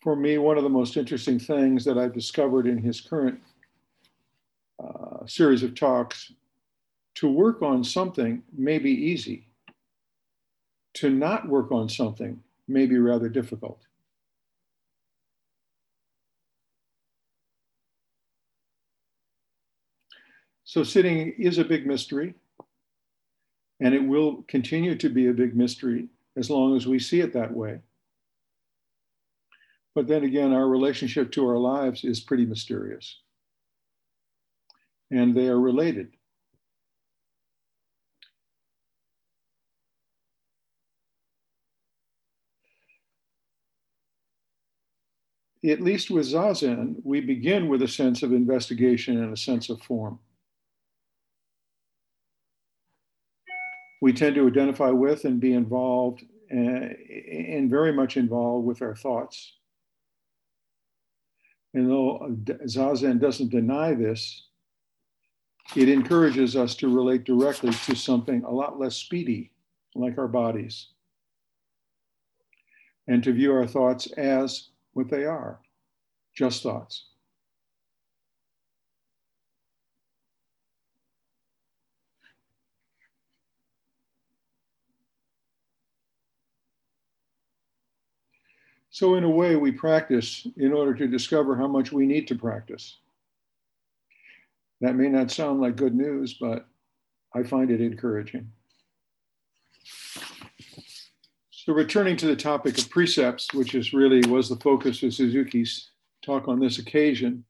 For 0.01 0.15
me, 0.15 0.37
one 0.37 0.57
of 0.57 0.63
the 0.63 0.69
most 0.69 0.95
interesting 0.95 1.39
things 1.39 1.83
that 1.83 1.97
I've 1.97 2.13
discovered 2.13 2.67
in 2.67 2.77
his 2.77 3.01
current 3.01 3.39
uh, 4.81 5.25
series 5.25 5.61
of 5.61 5.75
talks 5.75 6.31
to 7.15 7.29
work 7.29 7.61
on 7.61 7.83
something 7.83 8.43
may 8.57 8.79
be 8.79 8.91
easy. 8.91 9.47
To 10.95 11.09
not 11.09 11.49
work 11.49 11.71
on 11.71 11.89
something 11.89 12.41
may 12.67 12.85
be 12.85 12.97
rather 12.97 13.27
difficult. 13.27 13.81
So 20.63 20.83
sitting 20.83 21.33
is 21.37 21.57
a 21.57 21.65
big 21.65 21.85
mystery, 21.85 22.35
and 23.79 23.93
it 23.93 24.03
will 24.03 24.43
continue 24.47 24.95
to 24.95 25.09
be 25.09 25.27
a 25.27 25.33
big 25.33 25.55
mystery 25.55 26.07
as 26.37 26.49
long 26.49 26.77
as 26.77 26.87
we 26.87 26.99
see 26.99 27.19
it 27.19 27.33
that 27.33 27.53
way. 27.53 27.79
But 29.99 30.07
then 30.07 30.23
again, 30.23 30.53
our 30.53 30.65
relationship 30.65 31.29
to 31.33 31.45
our 31.45 31.57
lives 31.57 32.05
is 32.05 32.21
pretty 32.21 32.45
mysterious, 32.45 33.19
and 35.11 35.35
they 35.35 35.49
are 35.49 35.59
related. 35.59 36.13
At 45.65 45.81
least 45.81 46.09
with 46.09 46.27
Zazen, 46.27 47.01
we 47.03 47.19
begin 47.19 47.67
with 47.67 47.81
a 47.81 47.87
sense 47.89 48.23
of 48.23 48.31
investigation 48.31 49.21
and 49.21 49.33
a 49.33 49.37
sense 49.37 49.69
of 49.69 49.81
form. 49.81 50.17
we 54.01 54.13
tend 54.13 54.33
to 54.35 54.47
identify 54.47 54.91
with 54.91 55.25
and 55.25 55.41
be 55.41 55.51
involved 55.51 56.23
eh, 56.49 56.55
and 56.55 57.69
very 57.69 57.91
much 57.91 58.15
involved 58.15 58.65
with 58.65 58.81
our 58.81 58.95
thoughts. 58.95 59.58
And 61.73 61.89
though 61.89 62.35
Zazen 62.65 63.19
doesn't 63.19 63.49
deny 63.49 63.93
this, 63.93 64.43
it 65.75 65.87
encourages 65.87 66.55
us 66.55 66.75
to 66.75 66.93
relate 66.93 67.25
directly 67.25 67.71
to 67.71 67.95
something 67.95 68.43
a 68.43 68.51
lot 68.51 68.79
less 68.79 68.95
speedy, 68.95 69.51
like 69.93 70.17
our 70.17 70.27
bodies, 70.27 70.87
and 73.07 73.23
to 73.23 73.33
view 73.33 73.53
our 73.53 73.67
thoughts 73.67 74.07
as 74.13 74.69
what 74.93 75.09
they 75.09 75.25
are 75.25 75.59
just 76.35 76.63
thoughts. 76.63 77.05
So, 88.99 89.15
in 89.15 89.23
a 89.23 89.29
way, 89.29 89.55
we 89.55 89.71
practice 89.71 90.45
in 90.57 90.73
order 90.73 90.93
to 90.93 91.07
discover 91.07 91.55
how 91.55 91.69
much 91.69 91.93
we 91.93 92.05
need 92.05 92.27
to 92.27 92.35
practice. 92.35 92.97
That 94.81 94.97
may 94.97 95.07
not 95.07 95.31
sound 95.31 95.61
like 95.61 95.77
good 95.77 95.95
news, 95.95 96.33
but 96.33 96.67
I 97.33 97.43
find 97.43 97.71
it 97.71 97.79
encouraging. 97.79 98.51
So, 101.49 101.71
returning 101.71 102.17
to 102.17 102.27
the 102.27 102.35
topic 102.35 102.77
of 102.77 102.89
precepts, 102.89 103.53
which 103.53 103.73
is 103.73 103.93
really 103.93 104.29
was 104.29 104.49
the 104.49 104.57
focus 104.57 105.01
of 105.01 105.13
Suzuki's 105.13 105.91
talk 106.21 106.49
on 106.49 106.59
this 106.59 106.77
occasion, 106.77 107.45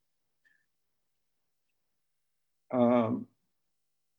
um, 2.71 3.25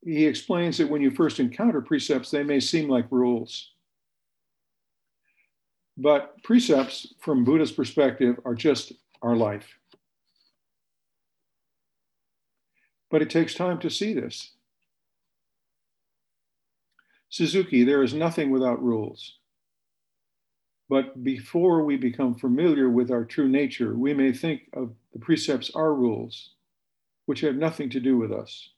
he 0.03 0.25
explains 0.25 0.79
that 0.79 0.89
when 0.89 1.01
you 1.01 1.09
first 1.09 1.39
encounter 1.39 1.79
precepts, 1.79 2.29
they 2.29 2.43
may 2.43 2.59
seem 2.59 2.89
like 2.89 3.05
rules. 3.09 3.69
But 6.01 6.41
precepts 6.41 7.13
from 7.19 7.43
Buddha's 7.43 7.71
perspective 7.71 8.39
are 8.43 8.55
just 8.55 8.91
our 9.21 9.35
life. 9.35 9.67
But 13.11 13.21
it 13.21 13.29
takes 13.29 13.53
time 13.53 13.77
to 13.81 13.89
see 13.91 14.13
this. 14.13 14.53
Suzuki, 17.29 17.83
there 17.83 18.01
is 18.01 18.15
nothing 18.15 18.49
without 18.49 18.81
rules. 18.81 19.35
But 20.89 21.23
before 21.23 21.83
we 21.83 21.97
become 21.97 22.33
familiar 22.33 22.89
with 22.89 23.11
our 23.11 23.23
true 23.23 23.47
nature, 23.47 23.93
we 23.93 24.15
may 24.15 24.33
think 24.33 24.63
of 24.73 24.95
the 25.13 25.19
precepts 25.19 25.69
are 25.75 25.93
rules, 25.93 26.55
which 27.27 27.41
have 27.41 27.55
nothing 27.55 27.91
to 27.91 27.99
do 27.99 28.17
with 28.17 28.31
us. 28.31 28.71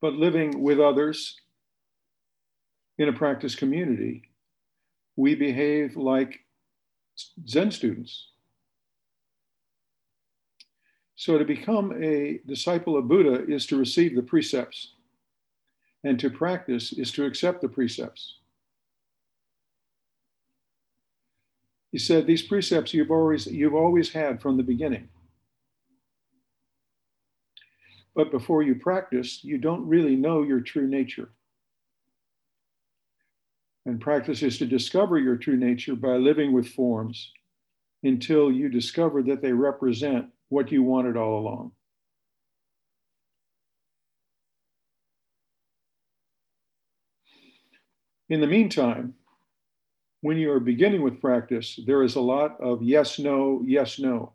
But 0.00 0.14
living 0.14 0.60
with 0.60 0.80
others 0.80 1.40
in 2.98 3.08
a 3.08 3.12
practice 3.12 3.54
community 3.54 4.33
we 5.16 5.34
behave 5.34 5.96
like 5.96 6.40
Zen 7.48 7.70
students. 7.70 8.28
So, 11.16 11.38
to 11.38 11.44
become 11.44 11.92
a 12.02 12.40
disciple 12.46 12.96
of 12.96 13.08
Buddha 13.08 13.44
is 13.46 13.66
to 13.66 13.78
receive 13.78 14.16
the 14.16 14.22
precepts, 14.22 14.94
and 16.02 16.18
to 16.18 16.28
practice 16.28 16.92
is 16.92 17.12
to 17.12 17.24
accept 17.24 17.62
the 17.62 17.68
precepts. 17.68 18.38
He 21.92 21.98
said, 21.98 22.26
These 22.26 22.42
precepts 22.42 22.92
you've 22.92 23.12
always, 23.12 23.46
you've 23.46 23.76
always 23.76 24.12
had 24.12 24.42
from 24.42 24.56
the 24.56 24.64
beginning. 24.64 25.08
But 28.16 28.32
before 28.32 28.64
you 28.64 28.74
practice, 28.74 29.44
you 29.44 29.58
don't 29.58 29.86
really 29.86 30.16
know 30.16 30.42
your 30.42 30.60
true 30.60 30.88
nature. 30.88 31.30
And 33.86 34.00
practice 34.00 34.42
is 34.42 34.58
to 34.58 34.66
discover 34.66 35.18
your 35.18 35.36
true 35.36 35.56
nature 35.56 35.94
by 35.94 36.16
living 36.16 36.52
with 36.52 36.68
forms 36.68 37.32
until 38.02 38.50
you 38.50 38.68
discover 38.68 39.22
that 39.24 39.42
they 39.42 39.52
represent 39.52 40.26
what 40.48 40.72
you 40.72 40.82
wanted 40.82 41.16
all 41.16 41.38
along. 41.38 41.72
In 48.30 48.40
the 48.40 48.46
meantime, 48.46 49.14
when 50.22 50.38
you 50.38 50.50
are 50.50 50.60
beginning 50.60 51.02
with 51.02 51.20
practice, 51.20 51.78
there 51.86 52.02
is 52.02 52.14
a 52.14 52.20
lot 52.20 52.58
of 52.58 52.82
yes, 52.82 53.18
no, 53.18 53.62
yes, 53.66 53.98
no. 53.98 54.32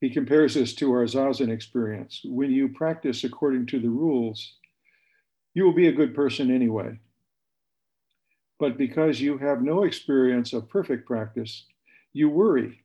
He 0.00 0.10
compares 0.10 0.54
this 0.54 0.74
to 0.76 0.92
our 0.92 1.04
Zazen 1.06 1.50
experience. 1.50 2.20
When 2.24 2.52
you 2.52 2.68
practice 2.68 3.24
according 3.24 3.66
to 3.66 3.80
the 3.80 3.88
rules, 3.88 4.54
you 5.58 5.64
will 5.64 5.72
be 5.72 5.88
a 5.88 5.92
good 5.92 6.14
person 6.14 6.54
anyway. 6.54 6.96
But 8.60 8.78
because 8.78 9.20
you 9.20 9.38
have 9.38 9.60
no 9.60 9.82
experience 9.82 10.52
of 10.52 10.68
perfect 10.68 11.04
practice, 11.04 11.64
you 12.12 12.30
worry. 12.30 12.84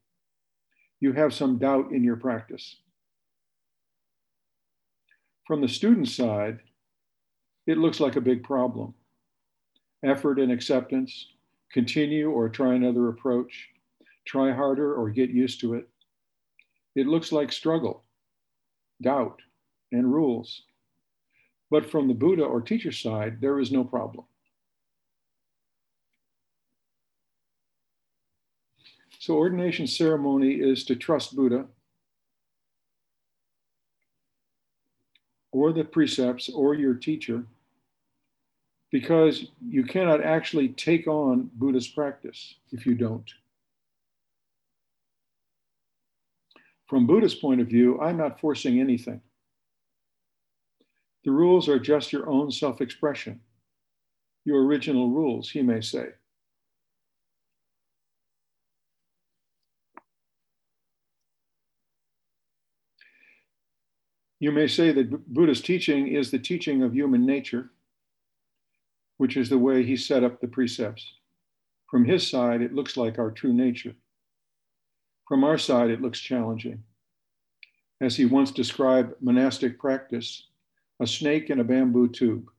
You 1.00 1.14
have 1.14 1.36
some 1.36 1.60
doubt 1.60 1.92
in 1.92 2.04
your 2.04 2.16
practice. 2.16 2.78
From 5.46 5.62
the 5.62 5.68
student 5.68 6.08
side, 6.08 6.62
it 7.68 7.78
looks 7.78 8.00
like 8.00 8.16
a 8.16 8.22
big 8.22 8.44
problem. 8.44 8.96
Effort 10.04 10.40
and 10.40 10.52
acceptance, 10.52 11.28
continue 11.72 12.32
or 12.32 12.50
try 12.50 12.74
another 12.74 13.10
approach, 13.10 13.70
try 14.26 14.52
harder 14.52 14.96
or 14.96 15.12
get 15.12 15.30
used 15.30 15.60
to 15.60 15.76
it. 15.76 15.88
it 16.96 17.06
looks 17.06 17.32
like 17.32 17.52
struggle, 17.52 18.04
doubt, 19.00 19.44
and 19.92 20.12
rules. 20.12 20.64
But 21.74 21.90
from 21.90 22.08
the 22.08 22.14
Buddha 22.14 22.44
or 22.44 22.62
teacher 22.62 22.92
side, 22.92 23.42
there 23.42 23.60
is 23.60 23.72
no 23.72 23.84
problem. 23.84 24.26
So, 29.18 29.34
ordination 29.34 29.88
ceremony 29.88 30.52
is 30.52 30.84
to 30.84 30.96
trust 30.96 31.36
Buddha 31.36 31.66
or 35.52 35.74
the 35.74 35.84
precepts 35.84 36.48
or 36.48 36.76
your 36.76 36.94
teacher 36.94 37.44
because 38.92 39.48
you 39.68 39.84
cannot 39.84 40.24
actually 40.24 40.68
take 40.68 41.08
on 41.08 41.50
Buddha's 41.56 41.88
practice 41.88 42.54
if 42.72 42.86
you 42.86 42.94
don't. 42.94 43.34
From 46.86 47.08
Buddha's 47.08 47.34
point 47.34 47.62
of 47.62 47.68
view, 47.68 48.00
I'm 48.00 48.18
not 48.18 48.40
forcing 48.40 48.80
anything. 48.80 49.22
The 51.24 51.32
rules 51.32 51.70
are 51.70 51.80
just 51.80 52.12
your 52.12 52.30
own 52.30 52.52
self 52.52 52.82
expression, 52.82 53.40
your 54.46 54.64
original 54.66 55.10
rules, 55.10 55.52
he 55.52 55.62
may 55.62 55.82
say. 55.82 56.10
You 64.40 64.52
may 64.52 64.68
say 64.68 64.92
that 64.92 65.34
Buddha's 65.34 65.62
teaching 65.62 66.10
is 66.10 66.30
the 66.30 66.38
teaching 66.38 66.84
of 66.84 66.94
human 66.94 67.26
nature, 67.26 67.70
which 69.16 69.38
is 69.38 69.48
the 69.48 69.58
way 69.58 69.84
he 69.84 69.96
set 69.96 70.22
up 70.22 70.42
the 70.42 70.50
precepts. 70.50 71.14
From 71.90 72.04
his 72.04 72.30
side, 72.30 72.62
it 72.62 72.74
looks 72.74 72.98
like 72.98 73.18
our 73.18 73.32
true 73.32 73.54
nature. 73.54 73.96
From 75.30 75.46
our 75.46 75.58
side, 75.58 75.90
it 75.90 76.02
looks 76.02 76.20
challenging. 76.20 76.84
As 78.02 78.18
he 78.18 78.26
once 78.26 78.52
described 78.52 79.14
monastic 79.22 79.80
practice, 79.80 80.48
a 81.00 81.08
snake 81.08 81.50
in 81.50 81.60
a 81.60 81.64
bamboo 81.64 82.08
tube. 82.08 82.50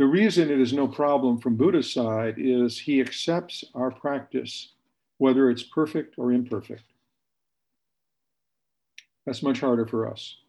The 0.00 0.06
reason 0.06 0.50
it 0.50 0.58
is 0.58 0.72
no 0.72 0.88
problem 0.88 1.38
from 1.38 1.56
Buddha's 1.56 1.92
side 1.92 2.36
is 2.38 2.78
he 2.78 3.02
accepts 3.02 3.64
our 3.74 3.90
practice, 3.90 4.72
whether 5.18 5.50
it's 5.50 5.62
perfect 5.62 6.14
or 6.16 6.32
imperfect. 6.32 6.84
That's 9.26 9.42
much 9.42 9.60
harder 9.60 9.86
for 9.86 10.10
us. 10.10 10.39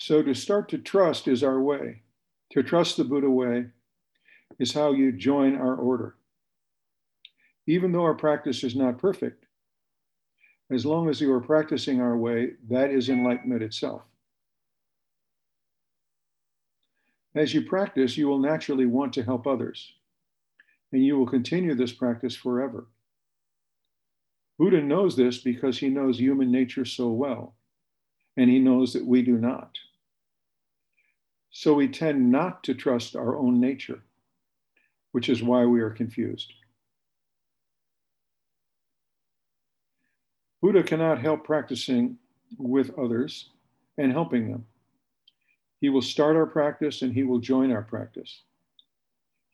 So 0.00 0.22
to 0.22 0.34
start 0.34 0.70
to 0.70 0.78
trust 0.78 1.28
is 1.28 1.44
our 1.44 1.60
way. 1.60 2.00
To 2.52 2.62
trust 2.62 2.96
the 2.96 3.04
Buddha 3.04 3.28
way 3.28 3.66
is 4.58 4.72
how 4.72 4.92
you 4.92 5.12
join 5.12 5.56
our 5.56 5.76
order. 5.76 6.16
Even 7.66 7.92
though 7.92 8.04
our 8.04 8.14
practice 8.14 8.64
is 8.64 8.74
not 8.74 8.96
perfect, 8.96 9.44
as 10.70 10.86
long 10.86 11.10
as 11.10 11.20
you 11.20 11.30
are 11.32 11.40
practicing 11.40 12.00
our 12.00 12.16
way, 12.16 12.52
that 12.70 12.90
is 12.90 13.10
enlightenment 13.10 13.62
itself. 13.62 14.00
As 17.34 17.52
you 17.52 17.60
practice, 17.60 18.16
you 18.16 18.26
will 18.26 18.38
naturally 18.38 18.86
want 18.86 19.12
to 19.12 19.22
help 19.22 19.46
others, 19.46 19.92
and 20.92 21.04
you 21.04 21.18
will 21.18 21.26
continue 21.26 21.74
this 21.74 21.92
practice 21.92 22.34
forever. 22.34 22.86
Buddha 24.58 24.80
knows 24.80 25.14
this 25.14 25.38
because 25.38 25.78
he 25.78 25.90
knows 25.90 26.18
human 26.18 26.50
nature 26.50 26.86
so 26.86 27.10
well, 27.10 27.54
and 28.38 28.48
he 28.48 28.58
knows 28.58 28.94
that 28.94 29.04
we 29.04 29.20
do 29.20 29.36
not. 29.36 29.76
So 31.50 31.74
we 31.74 31.88
tend 31.88 32.30
not 32.30 32.62
to 32.64 32.74
trust 32.74 33.16
our 33.16 33.36
own 33.36 33.60
nature, 33.60 34.02
which 35.12 35.28
is 35.28 35.42
why 35.42 35.64
we 35.66 35.80
are 35.80 35.90
confused. 35.90 36.52
Buddha 40.62 40.82
cannot 40.82 41.20
help 41.20 41.44
practicing 41.44 42.18
with 42.58 42.96
others 42.98 43.50
and 43.98 44.12
helping 44.12 44.50
them. 44.50 44.66
He 45.80 45.88
will 45.88 46.02
start 46.02 46.36
our 46.36 46.46
practice 46.46 47.02
and 47.02 47.12
he 47.12 47.22
will 47.22 47.38
join 47.38 47.72
our 47.72 47.82
practice. 47.82 48.42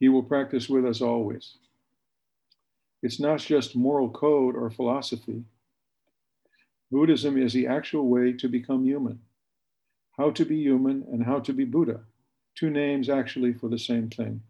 He 0.00 0.08
will 0.08 0.22
practice 0.22 0.68
with 0.68 0.84
us 0.84 1.00
always. 1.00 1.56
It's 3.02 3.20
not 3.20 3.38
just 3.38 3.76
moral 3.76 4.10
code 4.10 4.56
or 4.56 4.68
philosophy. 4.68 5.44
Buddhism 6.90 7.40
is 7.40 7.52
the 7.52 7.66
actual 7.66 8.08
way 8.08 8.32
to 8.32 8.48
become 8.48 8.84
human 8.84 9.20
how 10.18 10.30
to 10.30 10.44
be 10.44 10.56
human 10.56 11.04
and 11.12 11.24
how 11.24 11.38
to 11.40 11.52
be 11.52 11.64
Buddha, 11.64 12.00
two 12.54 12.70
names 12.70 13.08
actually 13.08 13.52
for 13.52 13.68
the 13.68 13.78
same 13.78 14.08
thing. 14.08 14.40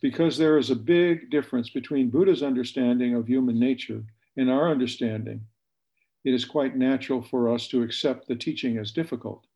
Because 0.00 0.38
there 0.38 0.56
is 0.56 0.70
a 0.70 0.76
big 0.76 1.30
difference 1.30 1.70
between 1.70 2.10
Buddha's 2.10 2.42
understanding 2.42 3.14
of 3.14 3.28
human 3.28 3.60
nature 3.60 4.02
and 4.36 4.50
our 4.50 4.70
understanding, 4.70 5.42
it 6.24 6.34
is 6.34 6.44
quite 6.44 6.76
natural 6.76 7.22
for 7.22 7.52
us 7.52 7.68
to 7.68 7.82
accept 7.82 8.26
the 8.26 8.34
teaching 8.34 8.78
as 8.78 8.92
difficult. 8.92 9.46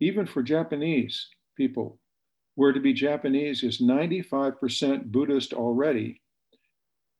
Even 0.00 0.26
for 0.26 0.42
Japanese 0.42 1.28
people, 1.56 1.98
where 2.54 2.72
to 2.72 2.80
be 2.80 2.92
Japanese 2.92 3.62
is 3.62 3.80
95% 3.80 5.04
Buddhist 5.12 5.52
already, 5.52 6.22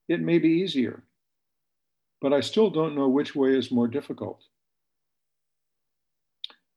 it 0.09 0.21
may 0.21 0.39
be 0.39 0.49
easier 0.49 1.05
but 2.21 2.33
I 2.33 2.41
still 2.41 2.71
don't 2.71 2.95
know 2.95 3.09
which 3.09 3.35
way 3.35 3.57
is 3.57 3.71
more 3.71 3.89
difficult. 3.89 4.43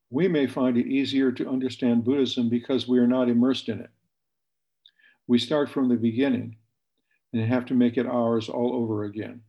We 0.09 0.27
may 0.27 0.47
find 0.47 0.77
it 0.77 0.87
easier 0.87 1.31
to 1.31 1.49
understand 1.49 2.05
Buddhism 2.05 2.49
because 2.49 2.87
we 2.87 2.99
are 2.99 3.07
not 3.07 3.29
immersed 3.29 3.67
in 3.67 3.79
it. 3.79 3.89
We 5.27 5.39
start 5.39 5.69
from 5.69 5.89
the 5.89 5.95
beginning 5.95 6.57
and 7.33 7.43
have 7.45 7.65
to 7.65 7.73
make 7.73 7.97
it 7.97 8.05
ours 8.05 8.47
all 8.47 8.73
over 8.75 9.05
again. 9.05 9.41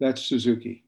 That's 0.00 0.22
Suzuki. 0.22 0.82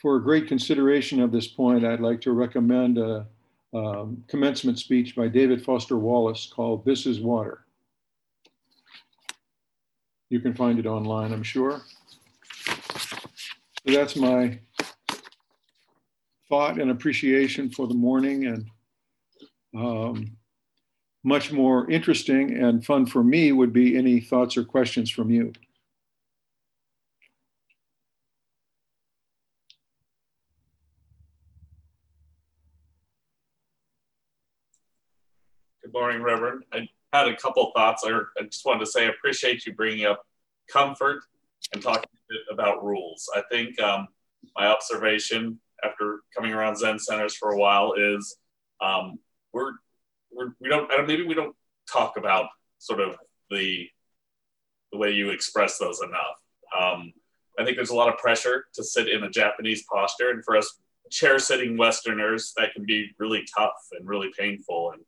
For 0.00 0.16
a 0.16 0.22
great 0.22 0.48
consideration 0.48 1.20
of 1.20 1.30
this 1.30 1.46
point, 1.46 1.84
I'd 1.84 2.00
like 2.00 2.20
to 2.22 2.32
recommend 2.32 2.98
a, 2.98 3.26
a 3.74 4.08
commencement 4.26 4.78
speech 4.78 5.14
by 5.14 5.28
David 5.28 5.62
Foster 5.62 5.98
Wallace 5.98 6.50
called 6.52 6.84
This 6.84 7.06
is 7.06 7.20
Water. 7.20 7.64
You 10.32 10.40
can 10.40 10.54
find 10.54 10.78
it 10.78 10.86
online, 10.86 11.30
I'm 11.30 11.42
sure. 11.42 11.82
So 12.66 13.18
that's 13.84 14.16
my 14.16 14.58
thought 16.48 16.80
and 16.80 16.90
appreciation 16.90 17.68
for 17.68 17.86
the 17.86 17.92
morning 17.92 18.46
and 18.46 18.66
um, 19.76 20.38
much 21.22 21.52
more 21.52 21.90
interesting 21.90 22.56
and 22.56 22.82
fun 22.82 23.04
for 23.04 23.22
me 23.22 23.52
would 23.52 23.74
be 23.74 23.94
any 23.94 24.20
thoughts 24.20 24.56
or 24.56 24.64
questions 24.64 25.10
from 25.10 25.28
you. 25.28 25.52
Good 35.82 35.92
morning, 35.92 36.22
Reverend. 36.22 36.64
I 36.72 36.88
had 37.12 37.28
a 37.28 37.36
couple 37.36 37.70
thoughts. 37.74 38.04
I, 38.06 38.10
I 38.38 38.44
just 38.44 38.64
wanted 38.64 38.80
to 38.80 38.86
say 38.86 39.06
I 39.06 39.10
appreciate 39.10 39.66
you 39.66 39.74
bringing 39.74 40.06
up 40.06 40.24
comfort 40.70 41.22
and 41.72 41.82
talking 41.82 42.08
about 42.50 42.84
rules. 42.84 43.28
I 43.34 43.42
think 43.50 43.80
um, 43.80 44.08
my 44.56 44.66
observation 44.66 45.58
after 45.84 46.20
coming 46.34 46.52
around 46.52 46.76
Zen 46.76 46.98
centers 46.98 47.34
for 47.34 47.50
a 47.50 47.58
while 47.58 47.94
is 47.94 48.36
um, 48.80 49.18
we're, 49.52 49.72
we're 50.30 50.54
we 50.60 50.68
don't 50.68 50.88
maybe 51.06 51.24
we 51.24 51.34
don't 51.34 51.54
talk 51.90 52.16
about 52.16 52.46
sort 52.78 53.00
of 53.00 53.16
the 53.50 53.88
the 54.92 54.98
way 54.98 55.10
you 55.10 55.30
express 55.30 55.78
those 55.78 56.00
enough. 56.02 56.38
Um, 56.78 57.12
I 57.58 57.64
think 57.64 57.76
there's 57.76 57.90
a 57.90 57.94
lot 57.94 58.08
of 58.08 58.18
pressure 58.18 58.66
to 58.74 58.84
sit 58.84 59.08
in 59.08 59.24
a 59.24 59.30
Japanese 59.30 59.84
posture, 59.84 60.30
and 60.30 60.44
for 60.44 60.56
us 60.56 60.80
chair 61.10 61.38
sitting 61.38 61.76
Westerners, 61.76 62.54
that 62.56 62.72
can 62.72 62.84
be 62.84 63.10
really 63.18 63.44
tough 63.56 63.88
and 63.92 64.08
really 64.08 64.30
painful. 64.36 64.92
And 64.92 65.02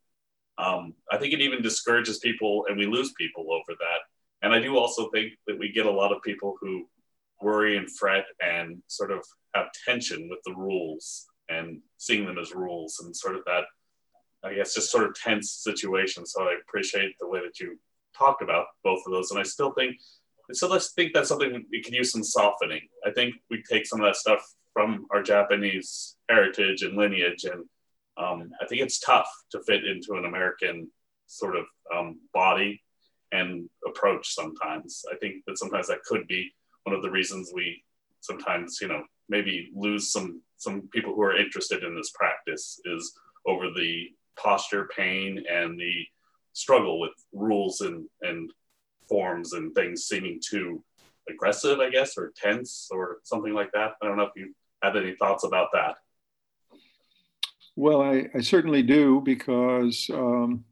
um, 0.59 0.95
I 1.11 1.19
think 1.19 1.33
it 1.33 1.41
even 1.41 1.63
discourages 1.63 2.19
people, 2.19 2.67
and 2.69 2.79
we 2.79 2.87
lose 2.87 3.13
people 3.13 3.53
over 3.53 3.77
that. 3.79 4.01
And 4.43 4.53
I 4.53 4.61
do 4.61 4.77
also 4.77 5.09
think 5.11 5.33
that 5.47 5.59
we 5.59 5.73
get 5.73 5.87
a 5.87 5.91
lot 5.91 6.13
of 6.13 6.23
people 6.23 6.57
who 6.61 6.87
worry 7.41 7.77
and 7.77 7.91
fret 7.91 8.25
and 8.41 8.83
sort 8.87 9.11
of 9.11 9.25
have 9.55 9.67
tension 9.87 10.29
with 10.29 10.39
the 10.45 10.55
rules 10.55 11.27
and 11.49 11.81
seeing 11.99 12.27
them 12.27 12.39
as 12.39 12.55
rules 12.55 13.01
and 13.01 13.15
sort 13.15 13.37
of 13.37 13.45
that, 13.47 13.65
I 14.43 14.55
guess, 14.55 14.75
just 14.75 14.91
sort 14.91 15.05
of 15.05 15.15
tense 15.15 15.51
situation. 15.51 16.27
So 16.27 16.45
I 16.45 16.57
appreciate 16.61 17.15
the 17.21 17.29
way 17.29 17.41
that 17.41 17.59
you 17.61 17.79
talked 18.17 18.43
about 18.43 18.67
both 18.83 19.01
of 19.07 19.13
those. 19.13 19.31
And 19.31 19.41
I 19.41 19.43
still 19.43 19.73
think, 19.73 19.97
so 20.53 20.69
let's 20.69 20.93
think 20.93 21.13
that's 21.13 21.29
something 21.29 21.65
we 21.71 21.83
can 21.83 21.95
use 21.95 22.13
some 22.13 22.23
softening. 22.25 22.83
I 23.05 23.11
think 23.11 23.35
we 23.51 23.63
take 23.63 23.87
some 23.87 24.01
of 24.01 24.07
that 24.07 24.17
stuff 24.17 24.43
from 24.73 25.07
our 25.11 25.23
Japanese 25.23 26.17
heritage 26.29 26.83
and 26.83 26.97
lineage. 26.97 27.45
And 27.45 27.65
um, 28.17 28.51
I 28.61 28.67
think 28.67 28.81
it's 28.81 29.01
tough 29.01 29.29
to 29.51 29.63
fit 29.67 29.85
into 29.85 30.15
an 30.15 30.25
American 30.25 30.91
sort 31.27 31.57
of 31.57 31.65
um, 31.95 32.21
body 32.33 32.81
and 33.33 33.69
approach 33.87 34.35
sometimes. 34.35 35.05
I 35.11 35.17
think 35.17 35.45
that 35.47 35.59
sometimes 35.59 35.89
that 35.89 36.05
could 36.05 36.27
be 36.27 36.53
one 36.85 36.95
of 36.95 37.03
the 37.03 37.11
reasons 37.11 37.51
we 37.55 37.83
sometimes, 38.21 38.79
you 38.81 38.89
know, 38.89 39.03
maybe 39.29 39.71
lose 39.75 40.13
some 40.13 40.43
some 40.57 40.89
people 40.93 41.15
who 41.15 41.23
are 41.23 41.37
interested 41.37 41.83
in 41.83 41.95
this 41.95 42.13
practice 42.15 42.81
is 42.85 43.13
over 43.47 43.71
the 43.71 44.09
posture 44.39 44.89
pain 44.97 45.45
and 45.51 45.79
the 45.79 46.07
struggle 46.53 47.01
with 47.01 47.13
rules 47.33 47.81
and 47.81 48.07
and 48.23 48.51
forms 49.09 49.53
and 49.53 49.75
things 49.75 50.05
seeming 50.05 50.41
too 50.47 50.83
aggressive, 51.29 51.81
I 51.81 51.91
guess, 51.91 52.17
or 52.17 52.33
tense 52.37 52.89
or 52.91 53.19
something 53.25 53.53
like 53.53 53.73
that. 53.73 53.93
I 54.01 54.07
don't 54.07 54.17
know 54.17 54.25
if 54.25 54.37
you 54.37 54.55
have 54.83 54.97
any 54.97 55.15
thoughts 55.17 55.45
about 55.45 55.69
that. 55.73 55.97
Well, 57.77 58.03
I, 58.03 58.29
I 58.35 58.41
certainly 58.41 58.83
do 58.83 59.21
because, 59.25 60.09
um, 60.13 60.65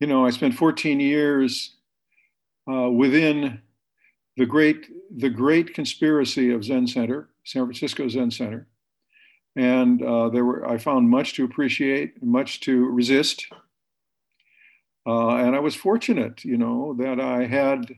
you 0.00 0.06
know, 0.06 0.24
I 0.24 0.30
spent 0.30 0.54
14 0.54 1.00
years 1.00 1.76
uh, 2.70 2.90
within 2.90 3.60
the 4.36 4.46
great 4.46 4.86
the 5.16 5.30
great 5.30 5.74
conspiracy 5.74 6.50
of 6.52 6.64
Zen 6.64 6.86
Center, 6.86 7.30
San 7.44 7.64
Francisco 7.64 8.08
Zen 8.08 8.30
Center, 8.30 8.68
and 9.56 10.02
uh, 10.02 10.28
there 10.28 10.44
were 10.44 10.68
I 10.68 10.78
found 10.78 11.08
much 11.08 11.34
to 11.34 11.44
appreciate, 11.44 12.22
much 12.22 12.60
to 12.60 12.86
resist, 12.86 13.46
uh, 15.06 15.36
and 15.36 15.54
I 15.56 15.60
was 15.60 15.74
fortunate, 15.74 16.44
you 16.44 16.56
know, 16.58 16.94
that 16.98 17.20
I 17.20 17.46
had 17.46 17.94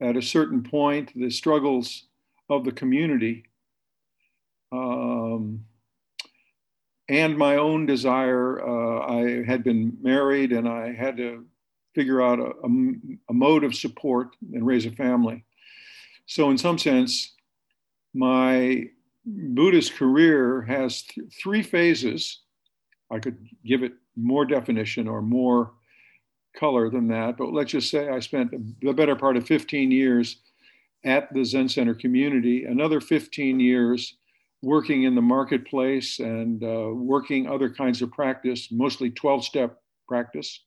at 0.00 0.16
a 0.16 0.22
certain 0.22 0.62
point 0.62 1.12
the 1.14 1.30
struggles 1.30 2.04
of 2.48 2.64
the 2.64 2.72
community. 2.72 3.44
Um, 4.72 5.64
and 7.08 7.36
my 7.36 7.56
own 7.56 7.86
desire. 7.86 8.60
Uh, 8.60 9.06
I 9.06 9.44
had 9.44 9.64
been 9.64 9.96
married 10.00 10.52
and 10.52 10.68
I 10.68 10.92
had 10.92 11.16
to 11.16 11.46
figure 11.94 12.22
out 12.22 12.38
a, 12.38 12.52
a, 12.64 12.68
a, 13.30 13.32
mode 13.32 13.64
of 13.64 13.74
support 13.74 14.36
and 14.52 14.66
raise 14.66 14.86
a 14.86 14.92
family. 14.92 15.44
So, 16.26 16.50
in 16.50 16.58
some 16.58 16.78
sense, 16.78 17.34
my 18.14 18.90
Buddhist 19.24 19.94
career 19.94 20.62
has 20.62 21.02
th- 21.02 21.32
three 21.42 21.62
phases. 21.62 22.40
I 23.10 23.18
could 23.18 23.38
give 23.64 23.82
it 23.82 23.94
more 24.16 24.44
definition 24.44 25.08
or 25.08 25.22
more 25.22 25.72
color 26.54 26.90
than 26.90 27.08
that, 27.08 27.36
but 27.36 27.52
let's 27.52 27.72
just 27.72 27.90
say 27.90 28.08
I 28.08 28.20
spent 28.20 28.52
the 28.80 28.92
better 28.92 29.16
part 29.16 29.36
of 29.36 29.46
15 29.46 29.90
years 29.90 30.36
at 31.04 31.32
the 31.32 31.44
Zen 31.44 31.68
Center 31.68 31.94
community, 31.94 32.64
another 32.64 33.00
15 33.00 33.60
years 33.60 34.17
working 34.62 35.04
in 35.04 35.14
the 35.14 35.22
marketplace 35.22 36.18
and 36.18 36.62
uh, 36.64 36.90
working 36.92 37.48
other 37.48 37.70
kinds 37.70 38.02
of 38.02 38.10
practice, 38.10 38.68
mostly 38.72 39.10
12 39.10 39.44
step 39.44 39.80
practice 40.06 40.60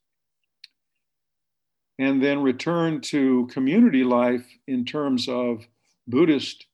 and 2.01 2.21
then 2.21 2.41
return 2.41 2.99
to 2.99 3.47
community 3.51 4.03
life 4.03 4.47
in 4.67 4.83
terms 4.83 5.29
of 5.29 5.67
Buddhist 6.07 6.65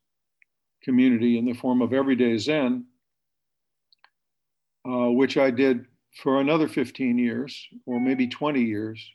community 0.81 1.37
in 1.37 1.43
the 1.43 1.53
form 1.53 1.81
of 1.81 1.91
everyday 1.91 2.37
Zen, 2.37 2.85
uh, 4.87 5.11
which 5.11 5.37
I 5.37 5.51
did 5.51 5.85
for 6.23 6.39
another 6.39 6.69
15 6.69 7.17
years 7.17 7.67
or 7.85 7.99
maybe 7.99 8.27
20 8.27 8.61
years. 8.61 9.05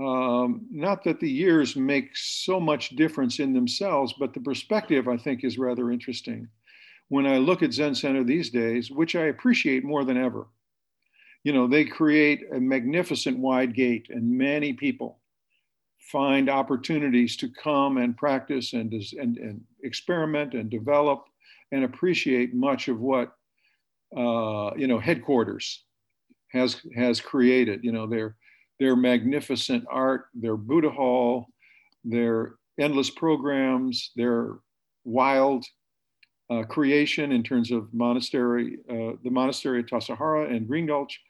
Um, 0.00 0.66
not 0.70 1.04
that 1.04 1.20
the 1.20 1.30
years 1.30 1.76
make 1.76 2.16
so 2.16 2.58
much 2.58 2.90
difference 2.90 3.38
in 3.38 3.52
themselves, 3.52 4.14
but 4.18 4.32
the 4.32 4.40
perspective 4.40 5.08
I 5.08 5.18
think 5.18 5.44
is 5.44 5.58
rather 5.58 5.90
interesting. 5.90 6.48
When 7.08 7.26
I 7.26 7.36
look 7.36 7.62
at 7.62 7.74
Zen 7.74 7.94
Center 7.94 8.24
these 8.24 8.50
days, 8.50 8.90
which 8.90 9.14
I 9.14 9.26
appreciate 9.26 9.84
more 9.84 10.04
than 10.04 10.16
ever, 10.16 10.46
you 11.44 11.52
know, 11.52 11.66
they 11.66 11.84
create 11.84 12.44
a 12.54 12.60
magnificent 12.60 13.38
wide 13.38 13.74
gate, 13.74 14.06
and 14.08 14.38
many 14.38 14.72
people 14.72 15.18
find 15.98 16.48
opportunities 16.48 17.36
to 17.36 17.48
come 17.48 17.98
and 17.98 18.16
practice 18.16 18.72
and, 18.72 18.92
and, 18.92 19.36
and 19.36 19.60
experiment 19.82 20.54
and 20.54 20.70
develop 20.70 21.24
and 21.72 21.84
appreciate 21.84 22.54
much 22.54 22.88
of 22.88 23.00
what 23.00 23.32
uh, 24.16 24.70
you 24.76 24.88
know 24.88 24.98
headquarters 24.98 25.84
has 26.52 26.80
has 26.96 27.20
created. 27.20 27.84
You 27.84 27.92
know, 27.92 28.06
their 28.06 28.36
their 28.80 28.96
magnificent 28.96 29.84
art, 29.88 30.24
their 30.34 30.56
Buddha 30.56 30.90
Hall, 30.90 31.46
their 32.02 32.56
endless 32.80 33.10
programs, 33.10 34.10
their 34.16 34.54
wild 35.04 35.64
uh, 36.50 36.64
creation 36.64 37.30
in 37.30 37.42
terms 37.42 37.70
of 37.70 37.92
monastery, 37.92 38.78
uh, 38.88 39.12
the 39.22 39.30
monastery 39.30 39.80
at 39.80 39.86
Tassajara 39.86 40.50
and 40.50 40.66
Green 40.66 40.86
Gulch, 40.86 41.20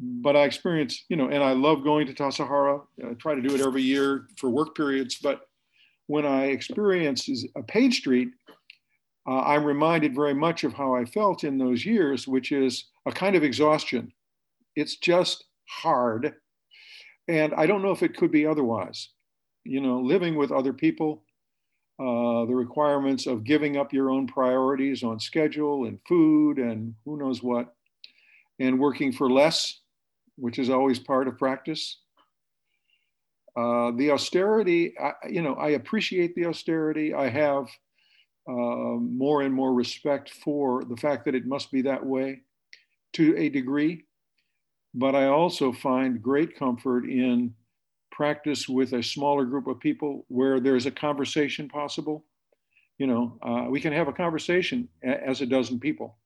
but 0.00 0.36
I 0.36 0.44
experience, 0.44 1.04
you 1.08 1.16
know, 1.16 1.28
and 1.28 1.42
I 1.42 1.52
love 1.52 1.82
going 1.82 2.06
to 2.06 2.14
Tassajara. 2.14 2.82
I 3.04 3.14
try 3.14 3.34
to 3.34 3.42
do 3.42 3.54
it 3.54 3.60
every 3.60 3.82
year 3.82 4.28
for 4.36 4.48
work 4.48 4.76
periods. 4.76 5.16
But 5.16 5.40
when 6.06 6.24
I 6.24 6.46
experience 6.46 7.28
a 7.56 7.62
Page 7.64 7.98
Street, 7.98 8.28
uh, 9.28 9.40
I'm 9.40 9.64
reminded 9.64 10.14
very 10.14 10.34
much 10.34 10.64
of 10.64 10.72
how 10.72 10.94
I 10.94 11.04
felt 11.04 11.44
in 11.44 11.58
those 11.58 11.84
years, 11.84 12.28
which 12.28 12.52
is 12.52 12.84
a 13.06 13.12
kind 13.12 13.34
of 13.34 13.42
exhaustion. 13.42 14.12
It's 14.76 14.96
just 14.96 15.44
hard. 15.68 16.34
And 17.28 17.54
I 17.54 17.66
don't 17.66 17.82
know 17.82 17.92
if 17.92 18.02
it 18.02 18.16
could 18.16 18.30
be 18.30 18.46
otherwise. 18.46 19.10
You 19.64 19.80
know, 19.80 20.00
living 20.00 20.36
with 20.36 20.50
other 20.50 20.72
people, 20.72 21.24
uh, 22.00 22.46
the 22.46 22.54
requirements 22.54 23.26
of 23.26 23.44
giving 23.44 23.76
up 23.76 23.92
your 23.92 24.10
own 24.10 24.26
priorities 24.26 25.02
on 25.02 25.20
schedule 25.20 25.84
and 25.84 25.98
food 26.08 26.58
and 26.58 26.94
who 27.04 27.18
knows 27.18 27.42
what, 27.42 27.74
and 28.58 28.78
working 28.78 29.12
for 29.12 29.30
less 29.30 29.80
which 30.38 30.58
is 30.58 30.70
always 30.70 30.98
part 30.98 31.28
of 31.28 31.36
practice. 31.36 31.98
Uh, 33.56 33.90
the 33.96 34.12
austerity, 34.12 34.94
I, 34.98 35.12
you 35.28 35.42
know, 35.42 35.54
I 35.54 35.70
appreciate 35.70 36.34
the 36.34 36.46
austerity. 36.46 37.12
I 37.12 37.28
have 37.28 37.66
uh, 38.48 38.52
more 38.52 39.42
and 39.42 39.52
more 39.52 39.74
respect 39.74 40.30
for 40.30 40.84
the 40.84 40.96
fact 40.96 41.24
that 41.24 41.34
it 41.34 41.44
must 41.44 41.72
be 41.72 41.82
that 41.82 42.06
way 42.06 42.42
to 43.14 43.36
a 43.36 43.48
degree. 43.48 44.04
But 44.94 45.14
I 45.14 45.26
also 45.26 45.72
find 45.72 46.22
great 46.22 46.56
comfort 46.56 47.04
in 47.04 47.54
practice 48.10 48.68
with 48.68 48.94
a 48.94 49.02
smaller 49.02 49.44
group 49.44 49.66
of 49.66 49.78
people 49.78 50.24
where 50.28 50.60
there's 50.60 50.86
a 50.86 50.90
conversation 50.90 51.68
possible. 51.68 52.24
You 52.98 53.06
know, 53.06 53.38
uh, 53.42 53.70
we 53.70 53.80
can 53.80 53.92
have 53.92 54.08
a 54.08 54.12
conversation 54.12 54.88
as 55.02 55.40
a 55.40 55.46
dozen 55.46 55.78
people 55.78 56.18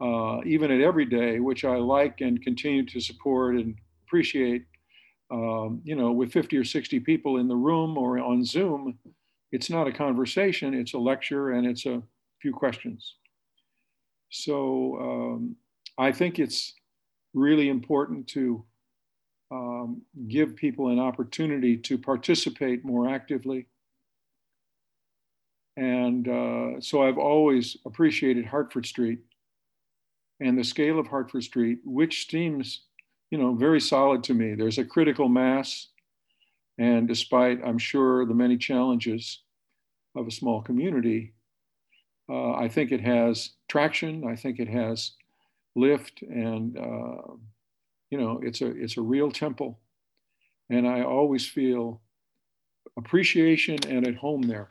uh, 0.00 0.40
even 0.46 0.70
at 0.70 0.80
everyday, 0.80 1.40
which 1.40 1.64
I 1.64 1.76
like 1.76 2.20
and 2.20 2.42
continue 2.42 2.86
to 2.86 3.00
support 3.00 3.56
and 3.56 3.74
appreciate. 4.06 4.64
Um, 5.30 5.80
you 5.84 5.94
know, 5.94 6.10
with 6.10 6.32
50 6.32 6.56
or 6.56 6.64
60 6.64 7.00
people 7.00 7.36
in 7.36 7.46
the 7.46 7.54
room 7.54 7.96
or 7.96 8.18
on 8.18 8.44
Zoom, 8.44 8.98
it's 9.52 9.70
not 9.70 9.86
a 9.86 9.92
conversation, 9.92 10.74
it's 10.74 10.94
a 10.94 10.98
lecture 10.98 11.50
and 11.50 11.66
it's 11.66 11.86
a 11.86 12.02
few 12.40 12.52
questions. 12.52 13.14
So 14.30 14.96
um, 15.00 15.56
I 15.98 16.10
think 16.10 16.38
it's 16.38 16.74
really 17.34 17.68
important 17.68 18.26
to 18.28 18.64
um, 19.50 20.02
give 20.28 20.56
people 20.56 20.88
an 20.88 20.98
opportunity 20.98 21.76
to 21.76 21.98
participate 21.98 22.84
more 22.84 23.08
actively. 23.08 23.66
And 25.76 26.28
uh, 26.28 26.80
so 26.80 27.02
I've 27.02 27.18
always 27.18 27.76
appreciated 27.86 28.46
Hartford 28.46 28.86
Street 28.86 29.20
and 30.40 30.58
the 30.58 30.64
scale 30.64 30.98
of 30.98 31.06
Hartford 31.06 31.44
Street, 31.44 31.78
which 31.84 32.28
seems, 32.28 32.82
you 33.30 33.38
know, 33.38 33.54
very 33.54 33.80
solid 33.80 34.22
to 34.24 34.34
me. 34.34 34.54
There's 34.54 34.78
a 34.78 34.84
critical 34.84 35.28
mass, 35.28 35.88
and 36.78 37.08
despite, 37.08 37.60
I'm 37.64 37.78
sure, 37.78 38.26
the 38.26 38.34
many 38.34 38.56
challenges 38.56 39.42
of 40.16 40.26
a 40.26 40.30
small 40.30 40.62
community, 40.62 41.34
uh, 42.28 42.52
I 42.52 42.68
think 42.68 42.92
it 42.92 43.00
has 43.00 43.50
traction. 43.68 44.26
I 44.26 44.36
think 44.36 44.60
it 44.60 44.68
has 44.68 45.12
lift, 45.76 46.22
and 46.22 46.76
uh, 46.78 47.34
you 48.10 48.18
know, 48.18 48.40
it's 48.42 48.60
a 48.60 48.66
it's 48.66 48.96
a 48.96 49.02
real 49.02 49.30
temple, 49.30 49.78
and 50.68 50.86
I 50.86 51.02
always 51.02 51.46
feel 51.46 52.00
appreciation 52.96 53.78
and 53.88 54.06
at 54.06 54.16
home 54.16 54.42
there. 54.42 54.68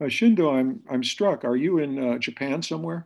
Uh, 0.00 0.06
Shindo, 0.06 0.52
I'm 0.52 0.80
I'm 0.90 1.04
struck. 1.04 1.44
Are 1.44 1.56
you 1.56 1.78
in 1.78 1.98
uh, 1.98 2.18
Japan 2.18 2.62
somewhere? 2.62 3.04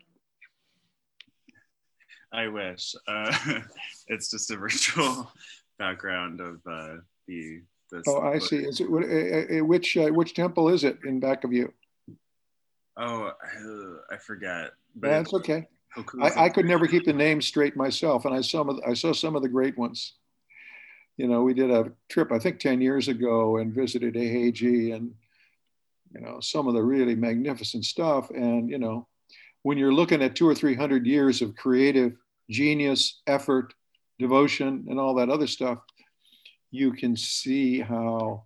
I 2.33 2.49
wish. 2.49 2.95
Uh, 3.07 3.37
it's 4.09 4.31
just 4.31 4.51
a 4.51 4.57
virtual 4.57 5.33
background 5.79 6.41
of 6.41 6.61
uh, 6.67 6.97
Oh, 8.07 8.15
the. 8.15 8.27
oh, 8.27 8.33
I 8.33 8.39
see. 8.39 8.57
Is 8.57 8.81
it 8.81 8.89
eh, 8.89 9.07
eh, 9.07 9.59
eh, 9.59 9.61
which 9.61 9.97
uh, 9.97 10.09
which 10.09 10.35
temple 10.35 10.69
is 10.69 10.85
it 10.85 10.99
in 11.05 11.21
back 11.21 11.45
of 11.45 11.53
you? 11.53 11.73
Oh, 12.97 13.25
uh, 13.25 13.33
I, 14.11 14.15
I 14.15 14.19
forget. 14.19 14.71
But 14.95 15.09
That's 15.09 15.35
okay. 15.35 15.67
I, 16.21 16.47
I, 16.47 16.49
could 16.49 16.67
never 16.67 16.87
keep 16.89 17.05
the 17.05 17.13
names 17.13 17.47
straight 17.47 17.77
myself, 17.77 18.25
and 18.25 18.35
I 18.35 18.41
saw 18.41 18.59
some 18.59 18.69
of 18.69 18.77
the, 18.77 18.89
I 18.89 18.95
saw 18.95 19.13
some 19.13 19.37
of 19.37 19.43
the 19.43 19.49
great 19.49 19.79
ones. 19.79 20.15
You 21.17 21.29
know, 21.29 21.43
we 21.43 21.55
did 21.55 21.71
a 21.71 21.93
trip 22.09 22.33
I 22.33 22.39
think 22.39 22.59
ten 22.59 22.81
years 22.81 23.09
ago 23.09 23.59
and 23.59 23.73
visited 23.73 24.15
Eiheiji 24.15 24.95
and 24.95 25.15
you 26.13 26.21
know 26.21 26.41
some 26.41 26.67
of 26.67 26.75
the 26.75 26.83
really 26.83 27.15
magnificent 27.15 27.85
stuff. 27.85 28.31
And 28.31 28.69
you 28.69 28.79
know, 28.79 29.07
when 29.63 29.79
you're 29.79 29.95
looking 29.95 30.23
at 30.23 30.35
two 30.35 30.49
or 30.49 30.55
three 30.55 30.75
hundred 30.75 31.07
years 31.07 31.43
of 31.43 31.57
creative 31.57 32.17
genius, 32.51 33.21
effort, 33.27 33.75
devotion, 34.19 34.87
and 34.89 34.99
all 34.99 35.15
that 35.15 35.31
other 35.31 35.47
stuff, 35.47 35.79
you 36.75 36.93
can 36.93 37.17
see 37.17 37.79
how 37.79 38.43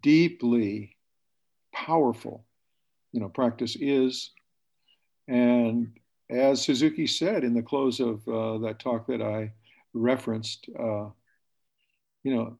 deeply 0.00 0.96
powerful 1.70 2.46
you 3.12 3.20
know 3.20 3.28
practice 3.28 3.76
is. 3.78 4.30
And 5.28 5.92
as 6.30 6.62
suzuki 6.62 7.06
said 7.06 7.44
in 7.44 7.52
the 7.52 7.62
close 7.62 8.00
of 8.00 8.26
uh, 8.26 8.58
that 8.58 8.78
talk 8.80 9.06
that 9.06 9.22
i 9.22 9.52
referenced 9.92 10.68
uh, 10.78 11.08
you 12.24 12.34
know 12.34 12.58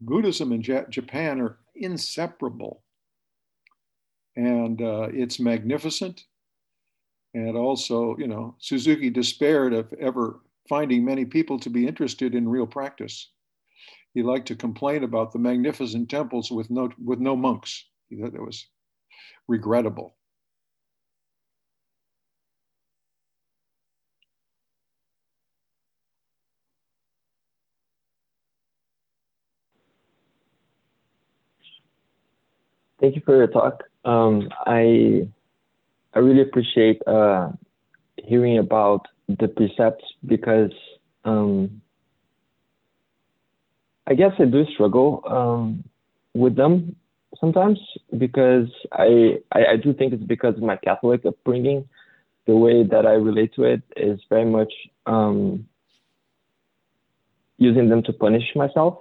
buddhism 0.00 0.50
and 0.50 0.62
J- 0.62 0.90
japan 0.90 1.40
are 1.40 1.58
inseparable. 1.76 2.82
And 4.36 4.82
uh, 4.82 5.08
it's 5.12 5.38
magnificent. 5.38 6.24
And 7.34 7.56
also 7.56 8.16
you 8.18 8.26
know 8.26 8.56
suzuki 8.58 9.10
despaired 9.10 9.72
of 9.74 9.92
ever 10.00 10.40
finding 10.68 11.04
many 11.04 11.24
people 11.24 11.60
to 11.60 11.70
be 11.70 11.86
interested 11.86 12.34
in 12.34 12.48
real 12.48 12.66
practice 12.66 13.28
he 14.14 14.22
liked 14.22 14.48
to 14.48 14.56
complain 14.56 15.04
about 15.04 15.32
the 15.32 15.38
magnificent 15.38 16.08
temples 16.08 16.50
with 16.50 16.70
no 16.70 16.90
with 17.02 17.20
no 17.20 17.36
monks 17.36 17.86
he 18.08 18.16
thought 18.20 18.32
that 18.32 18.42
was 18.42 18.66
regrettable 19.48 20.16
Thank 33.00 33.16
you 33.16 33.22
for 33.24 33.36
your 33.36 33.48
talk. 33.48 33.82
Um, 34.04 34.48
I 34.66 35.28
I 36.14 36.18
really 36.20 36.42
appreciate 36.42 37.02
uh, 37.06 37.50
hearing 38.16 38.58
about 38.58 39.06
the 39.28 39.48
precepts 39.48 40.04
because 40.26 40.72
um, 41.24 41.82
I 44.06 44.14
guess 44.14 44.32
I 44.38 44.44
do 44.44 44.64
struggle 44.74 45.22
um, 45.26 45.84
with 46.34 46.56
them 46.56 46.96
sometimes 47.40 47.78
because 48.16 48.68
I, 48.92 49.38
I, 49.52 49.64
I 49.72 49.76
do 49.76 49.92
think 49.92 50.12
it's 50.12 50.22
because 50.22 50.56
of 50.56 50.62
my 50.62 50.76
Catholic 50.76 51.24
upbringing. 51.24 51.88
The 52.46 52.54
way 52.54 52.84
that 52.84 53.06
I 53.06 53.12
relate 53.12 53.54
to 53.54 53.64
it 53.64 53.82
is 53.96 54.20
very 54.28 54.44
much 54.44 54.72
um, 55.06 55.66
using 57.56 57.88
them 57.88 58.02
to 58.02 58.12
punish 58.12 58.44
myself, 58.54 58.98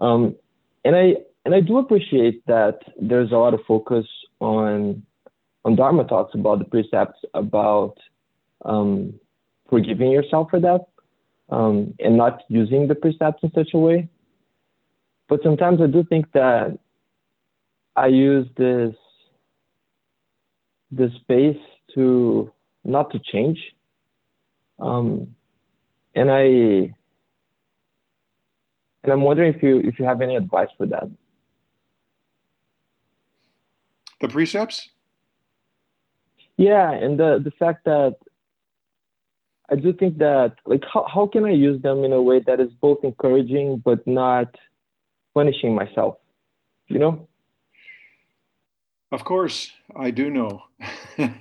um, 0.00 0.36
and 0.84 0.94
I 0.94 1.14
and 1.46 1.54
I 1.54 1.60
do 1.60 1.78
appreciate 1.78 2.44
that 2.46 2.80
there's 3.00 3.32
a 3.32 3.36
lot 3.36 3.54
of 3.54 3.60
focus 3.66 4.04
on 4.40 5.02
on 5.64 5.76
Dharma 5.76 6.04
talks 6.04 6.34
about 6.34 6.58
the 6.58 6.66
precepts 6.66 7.20
about 7.32 7.96
um, 8.66 9.14
forgiving 9.70 10.10
yourself 10.10 10.50
for 10.50 10.60
that 10.60 10.84
um, 11.48 11.94
and 12.00 12.18
not 12.18 12.42
using 12.48 12.86
the 12.86 12.94
precepts 12.94 13.42
in 13.42 13.50
such 13.52 13.70
a 13.72 13.78
way. 13.78 14.08
But 15.34 15.42
sometimes 15.42 15.80
I 15.80 15.88
do 15.88 16.04
think 16.04 16.30
that 16.30 16.78
I 17.96 18.06
use 18.06 18.46
this 18.56 18.94
this 20.92 21.12
space 21.22 21.58
to 21.96 22.52
not 22.84 23.10
to 23.10 23.18
change, 23.18 23.58
um, 24.78 25.34
and 26.14 26.30
I 26.30 26.42
and 29.02 29.08
I'm 29.08 29.22
wondering 29.22 29.52
if 29.52 29.60
you 29.60 29.80
if 29.80 29.98
you 29.98 30.04
have 30.04 30.20
any 30.20 30.36
advice 30.36 30.68
for 30.78 30.86
that. 30.86 31.10
The 34.20 34.28
precepts. 34.28 34.88
Yeah, 36.56 36.92
and 36.92 37.18
the 37.18 37.40
the 37.42 37.50
fact 37.58 37.86
that 37.86 38.14
I 39.68 39.74
do 39.74 39.92
think 39.92 40.18
that 40.18 40.58
like 40.64 40.84
how 40.92 41.04
how 41.12 41.26
can 41.26 41.44
I 41.44 41.50
use 41.50 41.82
them 41.82 42.04
in 42.04 42.12
a 42.12 42.22
way 42.22 42.38
that 42.46 42.60
is 42.60 42.70
both 42.80 43.02
encouraging 43.02 43.78
but 43.84 44.06
not 44.06 44.54
punishing 45.34 45.74
myself, 45.74 46.16
you 46.88 46.98
know? 46.98 47.28
Of 49.12 49.24
course, 49.24 49.70
I 49.96 50.10
do 50.10 50.30
know, 50.30 50.62
and 51.18 51.32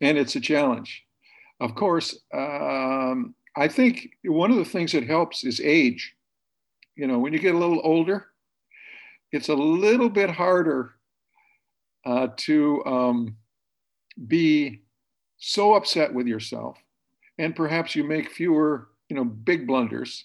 it's 0.00 0.36
a 0.36 0.40
challenge. 0.40 1.04
Of 1.60 1.74
course, 1.74 2.18
um, 2.32 3.34
I 3.56 3.68
think 3.68 4.10
one 4.24 4.50
of 4.50 4.56
the 4.56 4.64
things 4.64 4.92
that 4.92 5.04
helps 5.04 5.44
is 5.44 5.60
age. 5.60 6.14
You 6.94 7.06
know, 7.06 7.18
when 7.18 7.32
you 7.32 7.38
get 7.38 7.54
a 7.54 7.58
little 7.58 7.80
older, 7.84 8.28
it's 9.32 9.48
a 9.48 9.54
little 9.54 10.08
bit 10.08 10.30
harder 10.30 10.94
uh, 12.06 12.28
to 12.36 12.84
um, 12.86 13.36
be 14.26 14.82
so 15.38 15.74
upset 15.74 16.12
with 16.12 16.26
yourself 16.26 16.78
and 17.38 17.54
perhaps 17.54 17.94
you 17.94 18.04
make 18.04 18.30
fewer 18.30 18.88
you 19.08 19.16
know 19.16 19.24
big 19.24 19.66
blunders 19.66 20.24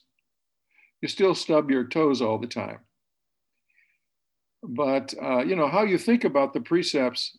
you 1.02 1.08
still 1.08 1.36
stub 1.36 1.70
your 1.70 1.86
toes 1.86 2.22
all 2.22 2.38
the 2.38 2.48
time. 2.48 2.80
But 4.64 5.14
uh, 5.22 5.40
you 5.40 5.56
know 5.56 5.68
how 5.68 5.84
you 5.84 5.98
think 5.98 6.24
about 6.24 6.54
the 6.54 6.62
precepts 6.62 7.38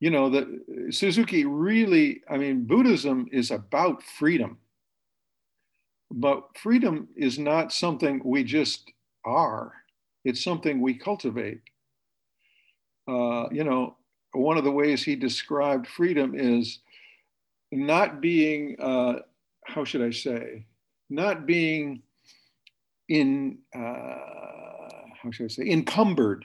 you 0.00 0.10
know 0.10 0.30
that 0.30 0.46
suzuki 0.90 1.44
really 1.44 2.22
i 2.30 2.36
mean 2.36 2.64
buddhism 2.64 3.26
is 3.32 3.50
about 3.50 4.02
freedom. 4.02 4.58
But 6.10 6.56
freedom 6.56 7.08
is 7.16 7.38
not 7.38 7.70
something 7.70 8.22
we 8.24 8.42
just 8.42 8.90
are. 9.26 9.74
It's 10.24 10.42
something 10.42 10.80
we 10.80 10.94
cultivate. 10.94 11.60
Uh, 13.06 13.48
you 13.50 13.64
know 13.64 13.96
one 14.32 14.58
of 14.58 14.64
the 14.64 14.72
ways 14.72 15.02
he 15.02 15.16
described 15.16 15.86
freedom 15.86 16.34
is 16.34 16.80
not 17.72 18.20
being, 18.20 18.76
uh, 18.78 19.14
how 19.64 19.84
should 19.84 20.02
I 20.02 20.10
say, 20.10 20.66
not 21.10 21.46
being 21.46 22.02
in, 23.08 23.58
uh, 23.74 23.78
how 25.22 25.30
should 25.30 25.44
I 25.44 25.48
say, 25.48 25.68
encumbered 25.68 26.44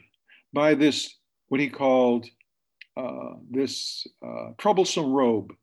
by 0.54 0.76
this, 0.76 1.16
what 1.50 1.60
he 1.60 1.70
called 1.70 2.28
uh, 2.96 3.34
this 3.50 4.06
uh, 4.26 4.52
troublesome 4.58 5.12
robe. 5.12 5.54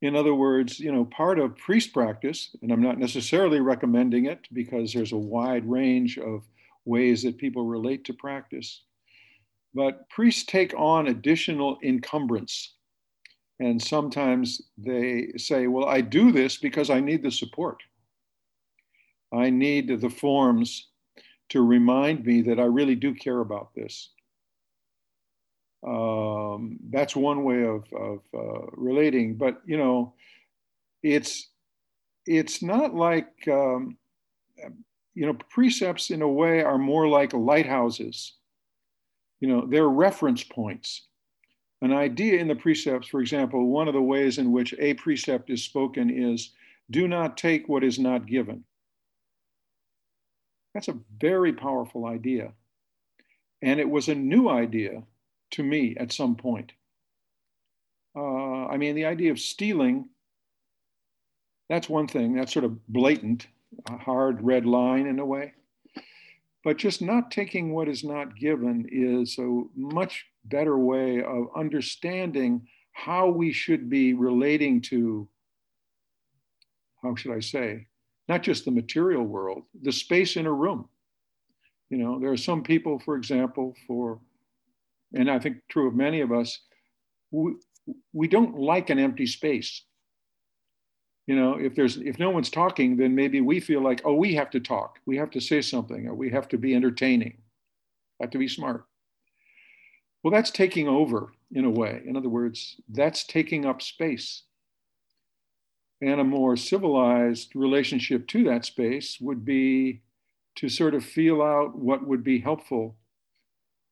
In 0.00 0.14
other 0.14 0.34
words, 0.34 0.78
you 0.78 0.92
know, 0.92 1.04
part 1.04 1.38
of 1.38 1.56
priest 1.56 1.92
practice, 1.92 2.54
and 2.62 2.70
I'm 2.70 2.82
not 2.82 2.98
necessarily 2.98 3.60
recommending 3.60 4.26
it 4.26 4.46
because 4.52 4.92
there's 4.92 5.12
a 5.12 5.16
wide 5.16 5.68
range 5.68 6.18
of 6.18 6.44
ways 6.84 7.22
that 7.22 7.38
people 7.38 7.64
relate 7.64 8.04
to 8.04 8.12
practice. 8.12 8.82
But 9.74 10.08
priests 10.08 10.44
take 10.44 10.72
on 10.76 11.08
additional 11.08 11.78
encumbrance. 11.82 12.74
And 13.60 13.82
sometimes 13.82 14.62
they 14.76 15.32
say, 15.36 15.66
well, 15.66 15.88
I 15.88 16.00
do 16.00 16.30
this 16.30 16.56
because 16.56 16.90
I 16.90 17.00
need 17.00 17.22
the 17.22 17.30
support. 17.30 17.82
I 19.32 19.50
need 19.50 20.00
the 20.00 20.10
forms 20.10 20.88
to 21.50 21.64
remind 21.64 22.24
me 22.24 22.42
that 22.42 22.60
I 22.60 22.64
really 22.64 22.94
do 22.94 23.14
care 23.14 23.40
about 23.40 23.74
this. 23.74 24.10
Um, 25.86 26.78
that's 26.90 27.16
one 27.16 27.44
way 27.44 27.64
of, 27.64 27.84
of 27.92 28.20
uh, 28.34 28.66
relating, 28.72 29.36
but 29.36 29.60
you 29.64 29.76
know, 29.76 30.14
it's 31.02 31.50
it's 32.26 32.62
not 32.62 32.94
like 32.94 33.32
um, 33.48 33.96
you 35.14 35.26
know 35.26 35.34
precepts 35.50 36.10
in 36.10 36.22
a 36.22 36.28
way 36.28 36.62
are 36.62 36.78
more 36.78 37.06
like 37.06 37.32
lighthouses 37.32 38.38
you 39.40 39.48
know, 39.48 39.66
they're 39.66 39.88
reference 39.88 40.42
points. 40.42 41.07
An 41.80 41.92
idea 41.92 42.40
in 42.40 42.48
the 42.48 42.56
precepts, 42.56 43.08
for 43.08 43.20
example, 43.20 43.68
one 43.68 43.86
of 43.86 43.94
the 43.94 44.02
ways 44.02 44.38
in 44.38 44.50
which 44.50 44.74
a 44.78 44.94
precept 44.94 45.48
is 45.48 45.62
spoken 45.62 46.10
is 46.10 46.50
do 46.90 47.06
not 47.06 47.36
take 47.36 47.68
what 47.68 47.84
is 47.84 47.98
not 47.98 48.26
given. 48.26 48.64
That's 50.74 50.88
a 50.88 50.98
very 51.20 51.52
powerful 51.52 52.06
idea. 52.06 52.52
And 53.62 53.80
it 53.80 53.88
was 53.88 54.08
a 54.08 54.14
new 54.14 54.48
idea 54.48 55.02
to 55.52 55.62
me 55.62 55.96
at 55.98 56.12
some 56.12 56.36
point. 56.36 56.72
Uh, 58.16 58.66
I 58.66 58.76
mean, 58.76 58.94
the 58.94 59.04
idea 59.04 59.30
of 59.30 59.38
stealing, 59.38 60.08
that's 61.68 61.88
one 61.88 62.08
thing, 62.08 62.34
that's 62.34 62.52
sort 62.52 62.64
of 62.64 62.86
blatant, 62.88 63.46
a 63.88 63.96
hard 63.96 64.42
red 64.42 64.66
line 64.66 65.06
in 65.06 65.18
a 65.18 65.26
way. 65.26 65.52
But 66.64 66.76
just 66.76 67.00
not 67.00 67.30
taking 67.30 67.72
what 67.72 67.88
is 67.88 68.02
not 68.02 68.36
given 68.36 68.88
is 68.90 69.38
a 69.38 69.62
much 69.76 70.26
better 70.48 70.78
way 70.78 71.22
of 71.22 71.48
understanding 71.56 72.66
how 72.92 73.28
we 73.28 73.52
should 73.52 73.88
be 73.88 74.14
relating 74.14 74.80
to 74.82 75.28
how 77.02 77.14
should 77.14 77.32
I 77.32 77.40
say, 77.40 77.86
not 78.28 78.42
just 78.42 78.64
the 78.64 78.70
material 78.70 79.24
world, 79.24 79.62
the 79.82 79.92
space 79.92 80.36
in 80.36 80.46
a 80.46 80.52
room. 80.52 80.88
You 81.90 81.98
know, 81.98 82.18
there 82.18 82.32
are 82.32 82.36
some 82.36 82.62
people, 82.62 82.98
for 82.98 83.16
example, 83.16 83.74
for, 83.86 84.20
and 85.14 85.30
I 85.30 85.38
think 85.38 85.58
true 85.70 85.88
of 85.88 85.94
many 85.94 86.20
of 86.20 86.32
us, 86.32 86.60
we, 87.30 87.54
we 88.12 88.28
don't 88.28 88.58
like 88.58 88.90
an 88.90 88.98
empty 88.98 89.26
space. 89.26 89.84
You 91.26 91.36
know, 91.36 91.58
if 91.58 91.74
there's 91.74 91.98
if 91.98 92.18
no 92.18 92.30
one's 92.30 92.50
talking, 92.50 92.96
then 92.96 93.14
maybe 93.14 93.40
we 93.40 93.60
feel 93.60 93.82
like, 93.82 94.00
oh, 94.04 94.14
we 94.14 94.34
have 94.34 94.50
to 94.50 94.60
talk, 94.60 94.98
we 95.06 95.16
have 95.18 95.30
to 95.32 95.40
say 95.40 95.60
something, 95.60 96.08
or 96.08 96.14
we 96.14 96.30
have 96.30 96.48
to 96.48 96.58
be 96.58 96.74
entertaining, 96.74 97.38
have 98.20 98.30
to 98.30 98.38
be 98.38 98.48
smart. 98.48 98.84
Well, 100.22 100.32
that's 100.32 100.50
taking 100.50 100.88
over 100.88 101.32
in 101.52 101.64
a 101.64 101.70
way. 101.70 102.02
In 102.04 102.16
other 102.16 102.28
words, 102.28 102.80
that's 102.88 103.24
taking 103.24 103.64
up 103.64 103.80
space. 103.80 104.42
And 106.00 106.20
a 106.20 106.24
more 106.24 106.56
civilized 106.56 107.54
relationship 107.54 108.26
to 108.28 108.44
that 108.44 108.64
space 108.64 109.18
would 109.20 109.44
be 109.44 110.02
to 110.56 110.68
sort 110.68 110.94
of 110.94 111.04
feel 111.04 111.42
out 111.42 111.76
what 111.76 112.06
would 112.06 112.22
be 112.24 112.40
helpful 112.40 112.96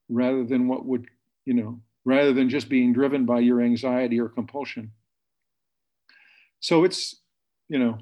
rather 0.09 0.43
than 0.43 0.67
what 0.67 0.85
would, 0.85 1.07
you 1.45 1.53
know, 1.53 1.81
rather 2.05 2.33
than 2.33 2.49
just 2.49 2.69
being 2.69 2.93
driven 2.93 3.25
by 3.25 3.39
your 3.39 3.61
anxiety 3.61 4.19
or 4.19 4.29
compulsion. 4.29 4.91
So 6.59 6.83
it's, 6.83 7.15
you 7.67 7.79
know, 7.79 7.99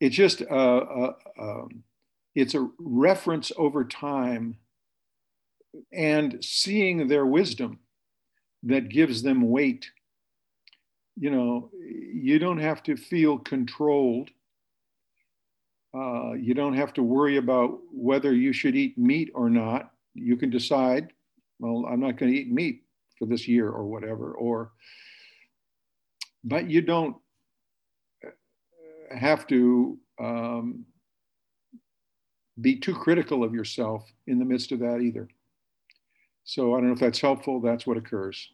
it's 0.00 0.16
just 0.16 0.40
a, 0.40 0.54
a, 0.54 1.14
a 1.38 1.64
it's 2.34 2.54
a 2.54 2.68
reference 2.78 3.50
over 3.56 3.84
time 3.84 4.58
and 5.92 6.42
seeing 6.44 7.08
their 7.08 7.26
wisdom 7.26 7.78
that 8.62 8.88
gives 8.88 9.22
them 9.22 9.48
weight. 9.48 9.90
You 11.16 11.30
know, 11.30 11.70
you 11.72 12.38
don't 12.38 12.58
have 12.58 12.82
to 12.84 12.96
feel 12.96 13.38
controlled. 13.38 14.30
Uh, 15.96 16.32
you 16.32 16.52
don't 16.52 16.74
have 16.74 16.92
to 16.94 17.02
worry 17.02 17.38
about 17.38 17.78
whether 17.92 18.32
you 18.32 18.52
should 18.52 18.76
eat 18.76 18.98
meat 18.98 19.30
or 19.34 19.48
not. 19.48 19.92
You 20.14 20.36
can 20.36 20.50
decide, 20.50 21.12
well, 21.58 21.86
I'm 21.90 22.00
not 22.00 22.18
going 22.18 22.32
to 22.32 22.38
eat 22.38 22.52
meat 22.52 22.82
for 23.18 23.26
this 23.26 23.48
year 23.48 23.70
or 23.70 23.84
whatever, 23.84 24.32
or, 24.32 24.72
but 26.44 26.68
you 26.68 26.82
don't 26.82 27.16
have 29.10 29.46
to 29.46 29.98
um, 30.20 30.84
be 32.60 32.76
too 32.76 32.94
critical 32.94 33.42
of 33.44 33.54
yourself 33.54 34.04
in 34.26 34.38
the 34.38 34.44
midst 34.44 34.72
of 34.72 34.80
that 34.80 35.00
either. 35.00 35.28
So 36.48 36.74
I 36.74 36.76
don't 36.78 36.86
know 36.86 36.92
if 36.92 37.00
that's 37.00 37.20
helpful. 37.20 37.60
That's 37.60 37.88
what 37.88 37.96
occurs. 37.96 38.50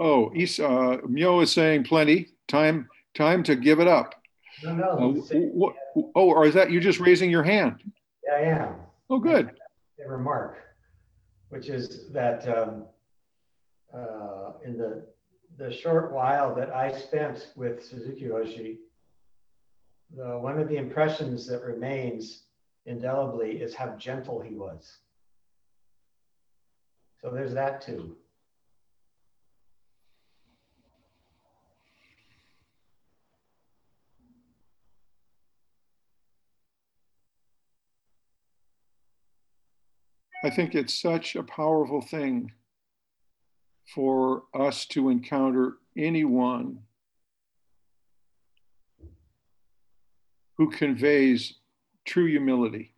Oh, 0.00 0.32
Isa, 0.34 0.66
uh, 0.66 0.96
Myo 1.06 1.40
is 1.40 1.52
saying 1.52 1.84
plenty. 1.84 2.30
Time, 2.48 2.88
time 3.14 3.44
to 3.44 3.54
give 3.54 3.78
it 3.78 3.86
up. 3.86 4.14
No, 4.64 4.74
no. 4.74 4.90
Uh, 4.90 5.36
what, 5.52 5.76
oh, 6.16 6.32
or 6.32 6.44
is 6.44 6.54
that 6.54 6.72
you 6.72 6.80
just 6.80 6.98
raising 6.98 7.30
your 7.30 7.44
hand? 7.44 7.84
Yeah, 8.26 8.34
I 8.34 8.40
am. 8.40 8.74
Oh, 9.08 9.18
good. 9.20 9.52
A 10.04 10.10
remark, 10.10 10.56
which 11.50 11.68
is 11.68 12.08
that 12.12 12.48
um, 12.48 12.84
uh, 13.94 14.52
in 14.64 14.76
the 14.76 15.04
the 15.60 15.70
short 15.70 16.10
while 16.10 16.54
that 16.54 16.74
I 16.74 16.90
spent 16.90 17.48
with 17.54 17.84
Suzuki 17.84 18.24
Roshi, 18.24 18.78
the, 20.16 20.38
one 20.38 20.58
of 20.58 20.70
the 20.70 20.78
impressions 20.78 21.46
that 21.48 21.62
remains 21.62 22.44
indelibly 22.86 23.60
is 23.60 23.74
how 23.74 23.88
gentle 23.98 24.40
he 24.40 24.54
was. 24.54 24.90
So 27.20 27.30
there's 27.30 27.52
that 27.52 27.82
too. 27.82 28.16
I 40.42 40.48
think 40.48 40.74
it's 40.74 40.98
such 40.98 41.36
a 41.36 41.42
powerful 41.42 42.00
thing 42.00 42.52
for 43.86 44.44
us 44.54 44.86
to 44.86 45.08
encounter 45.08 45.78
anyone 45.96 46.80
who 50.56 50.70
conveys 50.70 51.54
true 52.04 52.26
humility. 52.26 52.92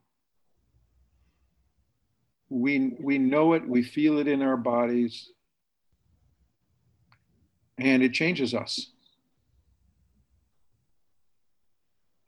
We, 2.49 2.97
we 3.01 3.19
know 3.19 3.55
it, 3.55 3.67
we 3.67 3.83
feel 3.83 4.19
it 4.19 4.29
in 4.29 4.43
our 4.43 4.57
bodies, 4.57 5.31
and 7.79 8.03
it 8.03 8.13
changes 8.13 8.53
us. 8.53 8.91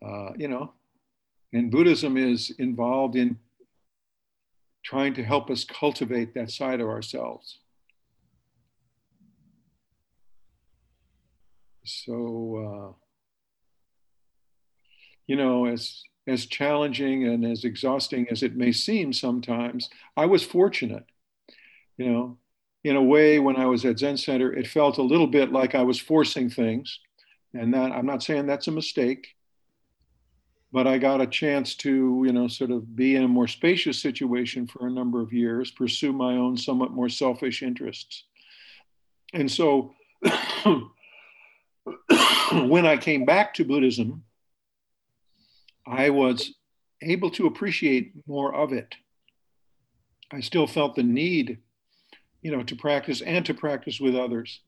Uh, 0.04 0.32
you 0.36 0.48
know, 0.48 0.72
and 1.52 1.70
Buddhism 1.70 2.16
is 2.16 2.50
involved 2.58 3.16
in 3.16 3.38
trying 4.84 5.14
to 5.14 5.24
help 5.24 5.50
us 5.50 5.64
cultivate 5.64 6.34
that 6.34 6.50
side 6.50 6.80
of 6.80 6.88
ourselves. 6.88 7.58
So, 11.84 12.94
uh, 12.96 13.04
you 15.26 15.36
know, 15.36 15.66
as 15.66 16.02
as 16.26 16.46
challenging 16.46 17.26
and 17.26 17.44
as 17.44 17.64
exhausting 17.64 18.26
as 18.30 18.42
it 18.42 18.56
may 18.56 18.72
seem 18.72 19.12
sometimes, 19.12 19.90
I 20.16 20.24
was 20.24 20.42
fortunate. 20.42 21.04
You 21.98 22.10
know, 22.10 22.38
in 22.82 22.96
a 22.96 23.02
way, 23.02 23.38
when 23.38 23.56
I 23.56 23.66
was 23.66 23.84
at 23.84 23.98
Zen 23.98 24.16
Center, 24.16 24.52
it 24.52 24.66
felt 24.66 24.96
a 24.96 25.02
little 25.02 25.26
bit 25.26 25.52
like 25.52 25.74
I 25.74 25.82
was 25.82 26.00
forcing 26.00 26.48
things, 26.48 26.98
and 27.52 27.74
that 27.74 27.92
I'm 27.92 28.06
not 28.06 28.22
saying 28.22 28.46
that's 28.46 28.68
a 28.68 28.72
mistake, 28.72 29.34
but 30.72 30.86
I 30.86 30.96
got 30.96 31.20
a 31.20 31.26
chance 31.26 31.74
to, 31.76 32.22
you 32.26 32.32
know, 32.32 32.48
sort 32.48 32.70
of 32.70 32.96
be 32.96 33.16
in 33.16 33.24
a 33.24 33.28
more 33.28 33.46
spacious 33.46 34.00
situation 34.00 34.66
for 34.66 34.86
a 34.86 34.90
number 34.90 35.20
of 35.20 35.32
years, 35.32 35.70
pursue 35.70 36.12
my 36.14 36.36
own 36.36 36.56
somewhat 36.56 36.92
more 36.92 37.10
selfish 37.10 37.62
interests, 37.62 38.24
and 39.34 39.50
so. 39.50 39.94
when 42.52 42.86
I 42.86 42.96
came 42.96 43.24
back 43.24 43.54
to 43.54 43.64
Buddhism, 43.64 44.24
I 45.86 46.10
was 46.10 46.54
able 47.02 47.30
to 47.32 47.46
appreciate 47.46 48.12
more 48.26 48.54
of 48.54 48.72
it. 48.72 48.94
I 50.32 50.40
still 50.40 50.66
felt 50.66 50.94
the 50.94 51.02
need, 51.02 51.58
you 52.42 52.50
know, 52.50 52.62
to 52.62 52.76
practice 52.76 53.20
and 53.20 53.44
to 53.46 53.54
practice 53.54 54.00
with 54.00 54.16
others. 54.16 54.60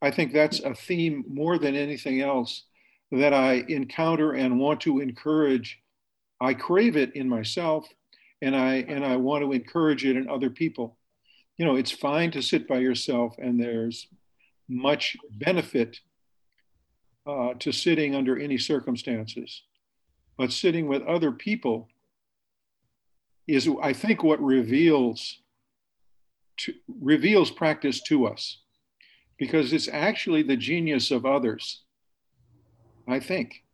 I 0.00 0.10
think 0.10 0.32
that's 0.32 0.60
a 0.60 0.74
theme 0.74 1.24
more 1.28 1.58
than 1.58 1.76
anything 1.76 2.20
else 2.20 2.64
that 3.12 3.34
I 3.34 3.64
encounter 3.68 4.32
and 4.32 4.58
want 4.58 4.80
to 4.82 5.00
encourage. 5.00 5.78
I 6.40 6.54
crave 6.54 6.96
it 6.96 7.14
in 7.14 7.28
myself 7.28 7.86
and 8.40 8.56
I 8.56 8.76
and 8.88 9.04
I 9.04 9.16
want 9.16 9.44
to 9.44 9.52
encourage 9.52 10.04
it 10.04 10.16
in 10.16 10.28
other 10.28 10.50
people. 10.50 10.96
You 11.56 11.66
know, 11.66 11.76
it's 11.76 11.92
fine 11.92 12.30
to 12.32 12.42
sit 12.42 12.66
by 12.66 12.78
yourself 12.78 13.36
and 13.38 13.60
there's 13.60 14.08
much 14.68 15.16
benefit 15.30 16.00
uh, 17.26 17.54
to 17.58 17.72
sitting 17.72 18.14
under 18.14 18.38
any 18.38 18.58
circumstances. 18.58 19.62
But 20.36 20.52
sitting 20.52 20.88
with 20.88 21.02
other 21.02 21.32
people 21.32 21.88
is, 23.46 23.68
I 23.82 23.92
think, 23.92 24.22
what 24.22 24.42
reveals 24.42 25.40
to, 26.58 26.74
reveals 27.00 27.50
practice 27.50 28.00
to 28.02 28.26
us, 28.26 28.58
because 29.38 29.72
it's 29.72 29.88
actually 29.88 30.42
the 30.42 30.56
genius 30.56 31.10
of 31.10 31.26
others. 31.26 31.82
I 33.08 33.18
think, 33.18 33.64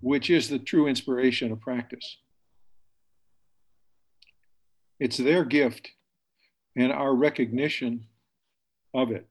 which 0.00 0.28
is 0.28 0.48
the 0.48 0.58
true 0.58 0.86
inspiration 0.86 1.50
of 1.50 1.60
practice. 1.60 2.18
It's 5.00 5.16
their 5.16 5.44
gift 5.44 5.90
and 6.76 6.92
our 6.92 7.14
recognition 7.14 8.06
of 8.94 9.10
it 9.10 9.26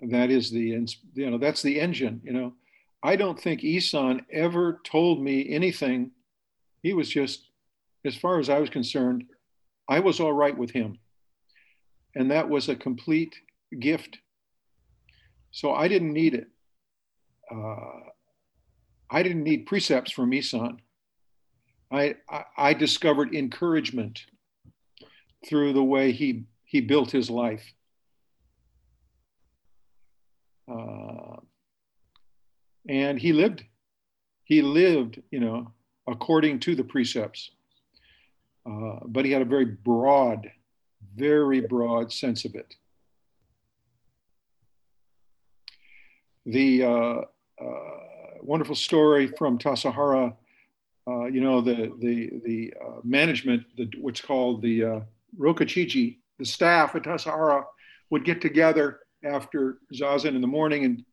that 0.00 0.30
is 0.30 0.50
the 0.50 0.86
you 1.14 1.30
know 1.30 1.38
that's 1.38 1.62
the 1.62 1.80
engine 1.80 2.20
you 2.24 2.32
know. 2.32 2.54
I 3.02 3.16
don't 3.16 3.38
think 3.38 3.62
isan 3.62 4.24
ever 4.32 4.80
told 4.84 5.22
me 5.22 5.50
anything. 5.50 6.12
He 6.82 6.94
was 6.94 7.08
just 7.08 7.48
as 8.04 8.16
far 8.16 8.38
as 8.38 8.48
i 8.50 8.58
was 8.58 8.70
concerned 8.70 9.24
i 9.88 10.00
was 10.00 10.20
all 10.20 10.32
right 10.32 10.56
with 10.56 10.70
him. 10.70 10.98
And 12.14 12.30
that 12.30 12.48
was 12.48 12.68
a 12.68 12.76
complete 12.76 13.34
gift. 13.78 14.18
So 15.50 15.72
i 15.72 15.88
didn't 15.88 16.12
need 16.12 16.34
it. 16.34 16.48
Uh, 17.50 18.00
i 19.10 19.22
didn't 19.22 19.44
need 19.44 19.66
precepts 19.66 20.10
from 20.12 20.32
isan 20.32 20.78
I, 21.90 22.16
I, 22.28 22.44
I 22.56 22.74
discovered 22.74 23.34
encouragement 23.34 24.24
through 25.46 25.74
the 25.74 25.84
way 25.84 26.10
he 26.12 26.44
he 26.64 26.80
built 26.80 27.10
his 27.10 27.30
life 27.30 27.72
uh, 30.68 31.36
and 32.88 33.18
he 33.18 33.32
lived, 33.32 33.64
he 34.44 34.62
lived, 34.62 35.22
you 35.30 35.40
know, 35.40 35.72
according 36.06 36.60
to 36.60 36.74
the 36.74 36.84
precepts. 36.84 37.50
Uh, 38.66 39.00
but 39.06 39.24
he 39.24 39.32
had 39.32 39.42
a 39.42 39.46
very 39.46 39.64
broad, 39.64 40.50
very 41.14 41.60
broad 41.60 42.12
sense 42.12 42.44
of 42.44 42.54
it. 42.54 42.74
The 46.46 46.84
uh, 46.84 46.88
uh, 46.88 47.90
wonderful 48.42 48.74
story 48.74 49.26
from 49.26 49.58
Tassajara, 49.58 50.34
uh, 51.06 51.24
you 51.24 51.40
know, 51.40 51.60
the, 51.60 51.92
the, 51.98 52.40
the 52.44 52.74
management, 53.02 53.64
the, 53.76 53.90
what's 53.98 54.20
called 54.20 54.62
the 54.62 55.02
Rokuchiji, 55.38 56.18
the 56.38 56.44
staff 56.44 56.94
at 56.94 57.02
Tassajara 57.02 57.64
would 58.10 58.24
get 58.24 58.40
together 58.40 59.00
after 59.24 59.78
Zazen 59.92 60.34
in 60.34 60.40
the 60.40 60.46
morning 60.46 60.84
and 60.84 61.04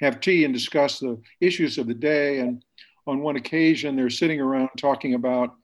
have 0.00 0.20
tea 0.20 0.44
and 0.44 0.52
discuss 0.52 0.98
the 0.98 1.20
issues 1.40 1.78
of 1.78 1.86
the 1.86 1.94
day. 1.94 2.40
And 2.40 2.64
on 3.06 3.20
one 3.20 3.36
occasion, 3.36 3.96
they're 3.96 4.10
sitting 4.10 4.40
around 4.40 4.70
talking 4.76 5.14
about, 5.14 5.54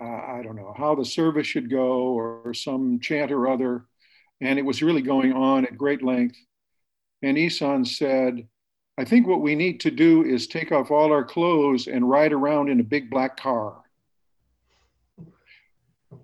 uh, 0.00 0.04
I 0.04 0.40
don't 0.42 0.56
know, 0.56 0.74
how 0.76 0.94
the 0.94 1.04
service 1.04 1.46
should 1.46 1.70
go 1.70 2.08
or, 2.08 2.40
or 2.44 2.54
some 2.54 3.00
chant 3.00 3.32
or 3.32 3.48
other. 3.48 3.84
And 4.40 4.58
it 4.58 4.64
was 4.64 4.82
really 4.82 5.02
going 5.02 5.32
on 5.32 5.64
at 5.64 5.78
great 5.78 6.02
length. 6.02 6.36
And 7.22 7.38
Isan 7.38 7.84
said, 7.84 8.46
I 8.98 9.04
think 9.04 9.26
what 9.26 9.42
we 9.42 9.54
need 9.54 9.80
to 9.80 9.90
do 9.90 10.24
is 10.24 10.46
take 10.46 10.72
off 10.72 10.90
all 10.90 11.12
our 11.12 11.24
clothes 11.24 11.86
and 11.86 12.08
ride 12.08 12.32
around 12.32 12.70
in 12.70 12.80
a 12.80 12.84
big 12.84 13.10
black 13.10 13.36
car. 13.36 13.82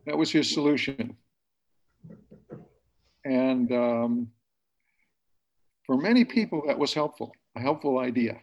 That 0.06 0.18
was 0.18 0.30
his 0.30 0.50
solution. 0.50 1.16
And 3.24 3.70
um, 3.72 4.28
for 5.86 5.96
many 5.96 6.24
people, 6.24 6.62
that 6.66 6.78
was 6.78 6.92
helpful, 6.92 7.34
a 7.56 7.60
helpful 7.60 7.98
idea. 7.98 8.38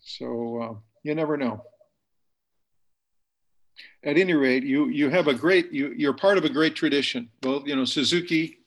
So 0.00 0.62
uh, 0.62 0.74
you 1.02 1.14
never 1.14 1.36
know. 1.36 1.64
At 4.04 4.18
any 4.18 4.34
rate, 4.34 4.64
you 4.64 4.88
you 4.88 5.08
have 5.10 5.28
a 5.28 5.34
great 5.34 5.72
you 5.72 5.94
you're 5.96 6.12
part 6.12 6.36
of 6.36 6.44
a 6.44 6.48
great 6.48 6.74
tradition. 6.74 7.30
Well, 7.42 7.62
you 7.64 7.76
know 7.76 7.84
Suzuki 7.84 8.58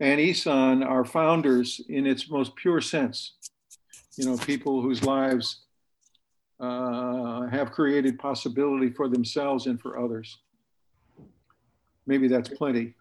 and 0.00 0.20
Isan 0.20 0.82
are 0.82 1.04
founders 1.04 1.80
in 1.88 2.06
its 2.06 2.30
most 2.30 2.56
pure 2.56 2.80
sense. 2.80 3.34
You 4.16 4.24
know, 4.24 4.36
people 4.38 4.80
whose 4.80 5.04
lives 5.04 5.64
uh, 6.60 7.46
have 7.46 7.72
created 7.72 8.18
possibility 8.18 8.90
for 8.90 9.08
themselves 9.08 9.66
and 9.66 9.80
for 9.80 9.98
others. 9.98 10.38
Maybe 12.08 12.26
that's 12.26 12.48
plenty. 12.48 12.94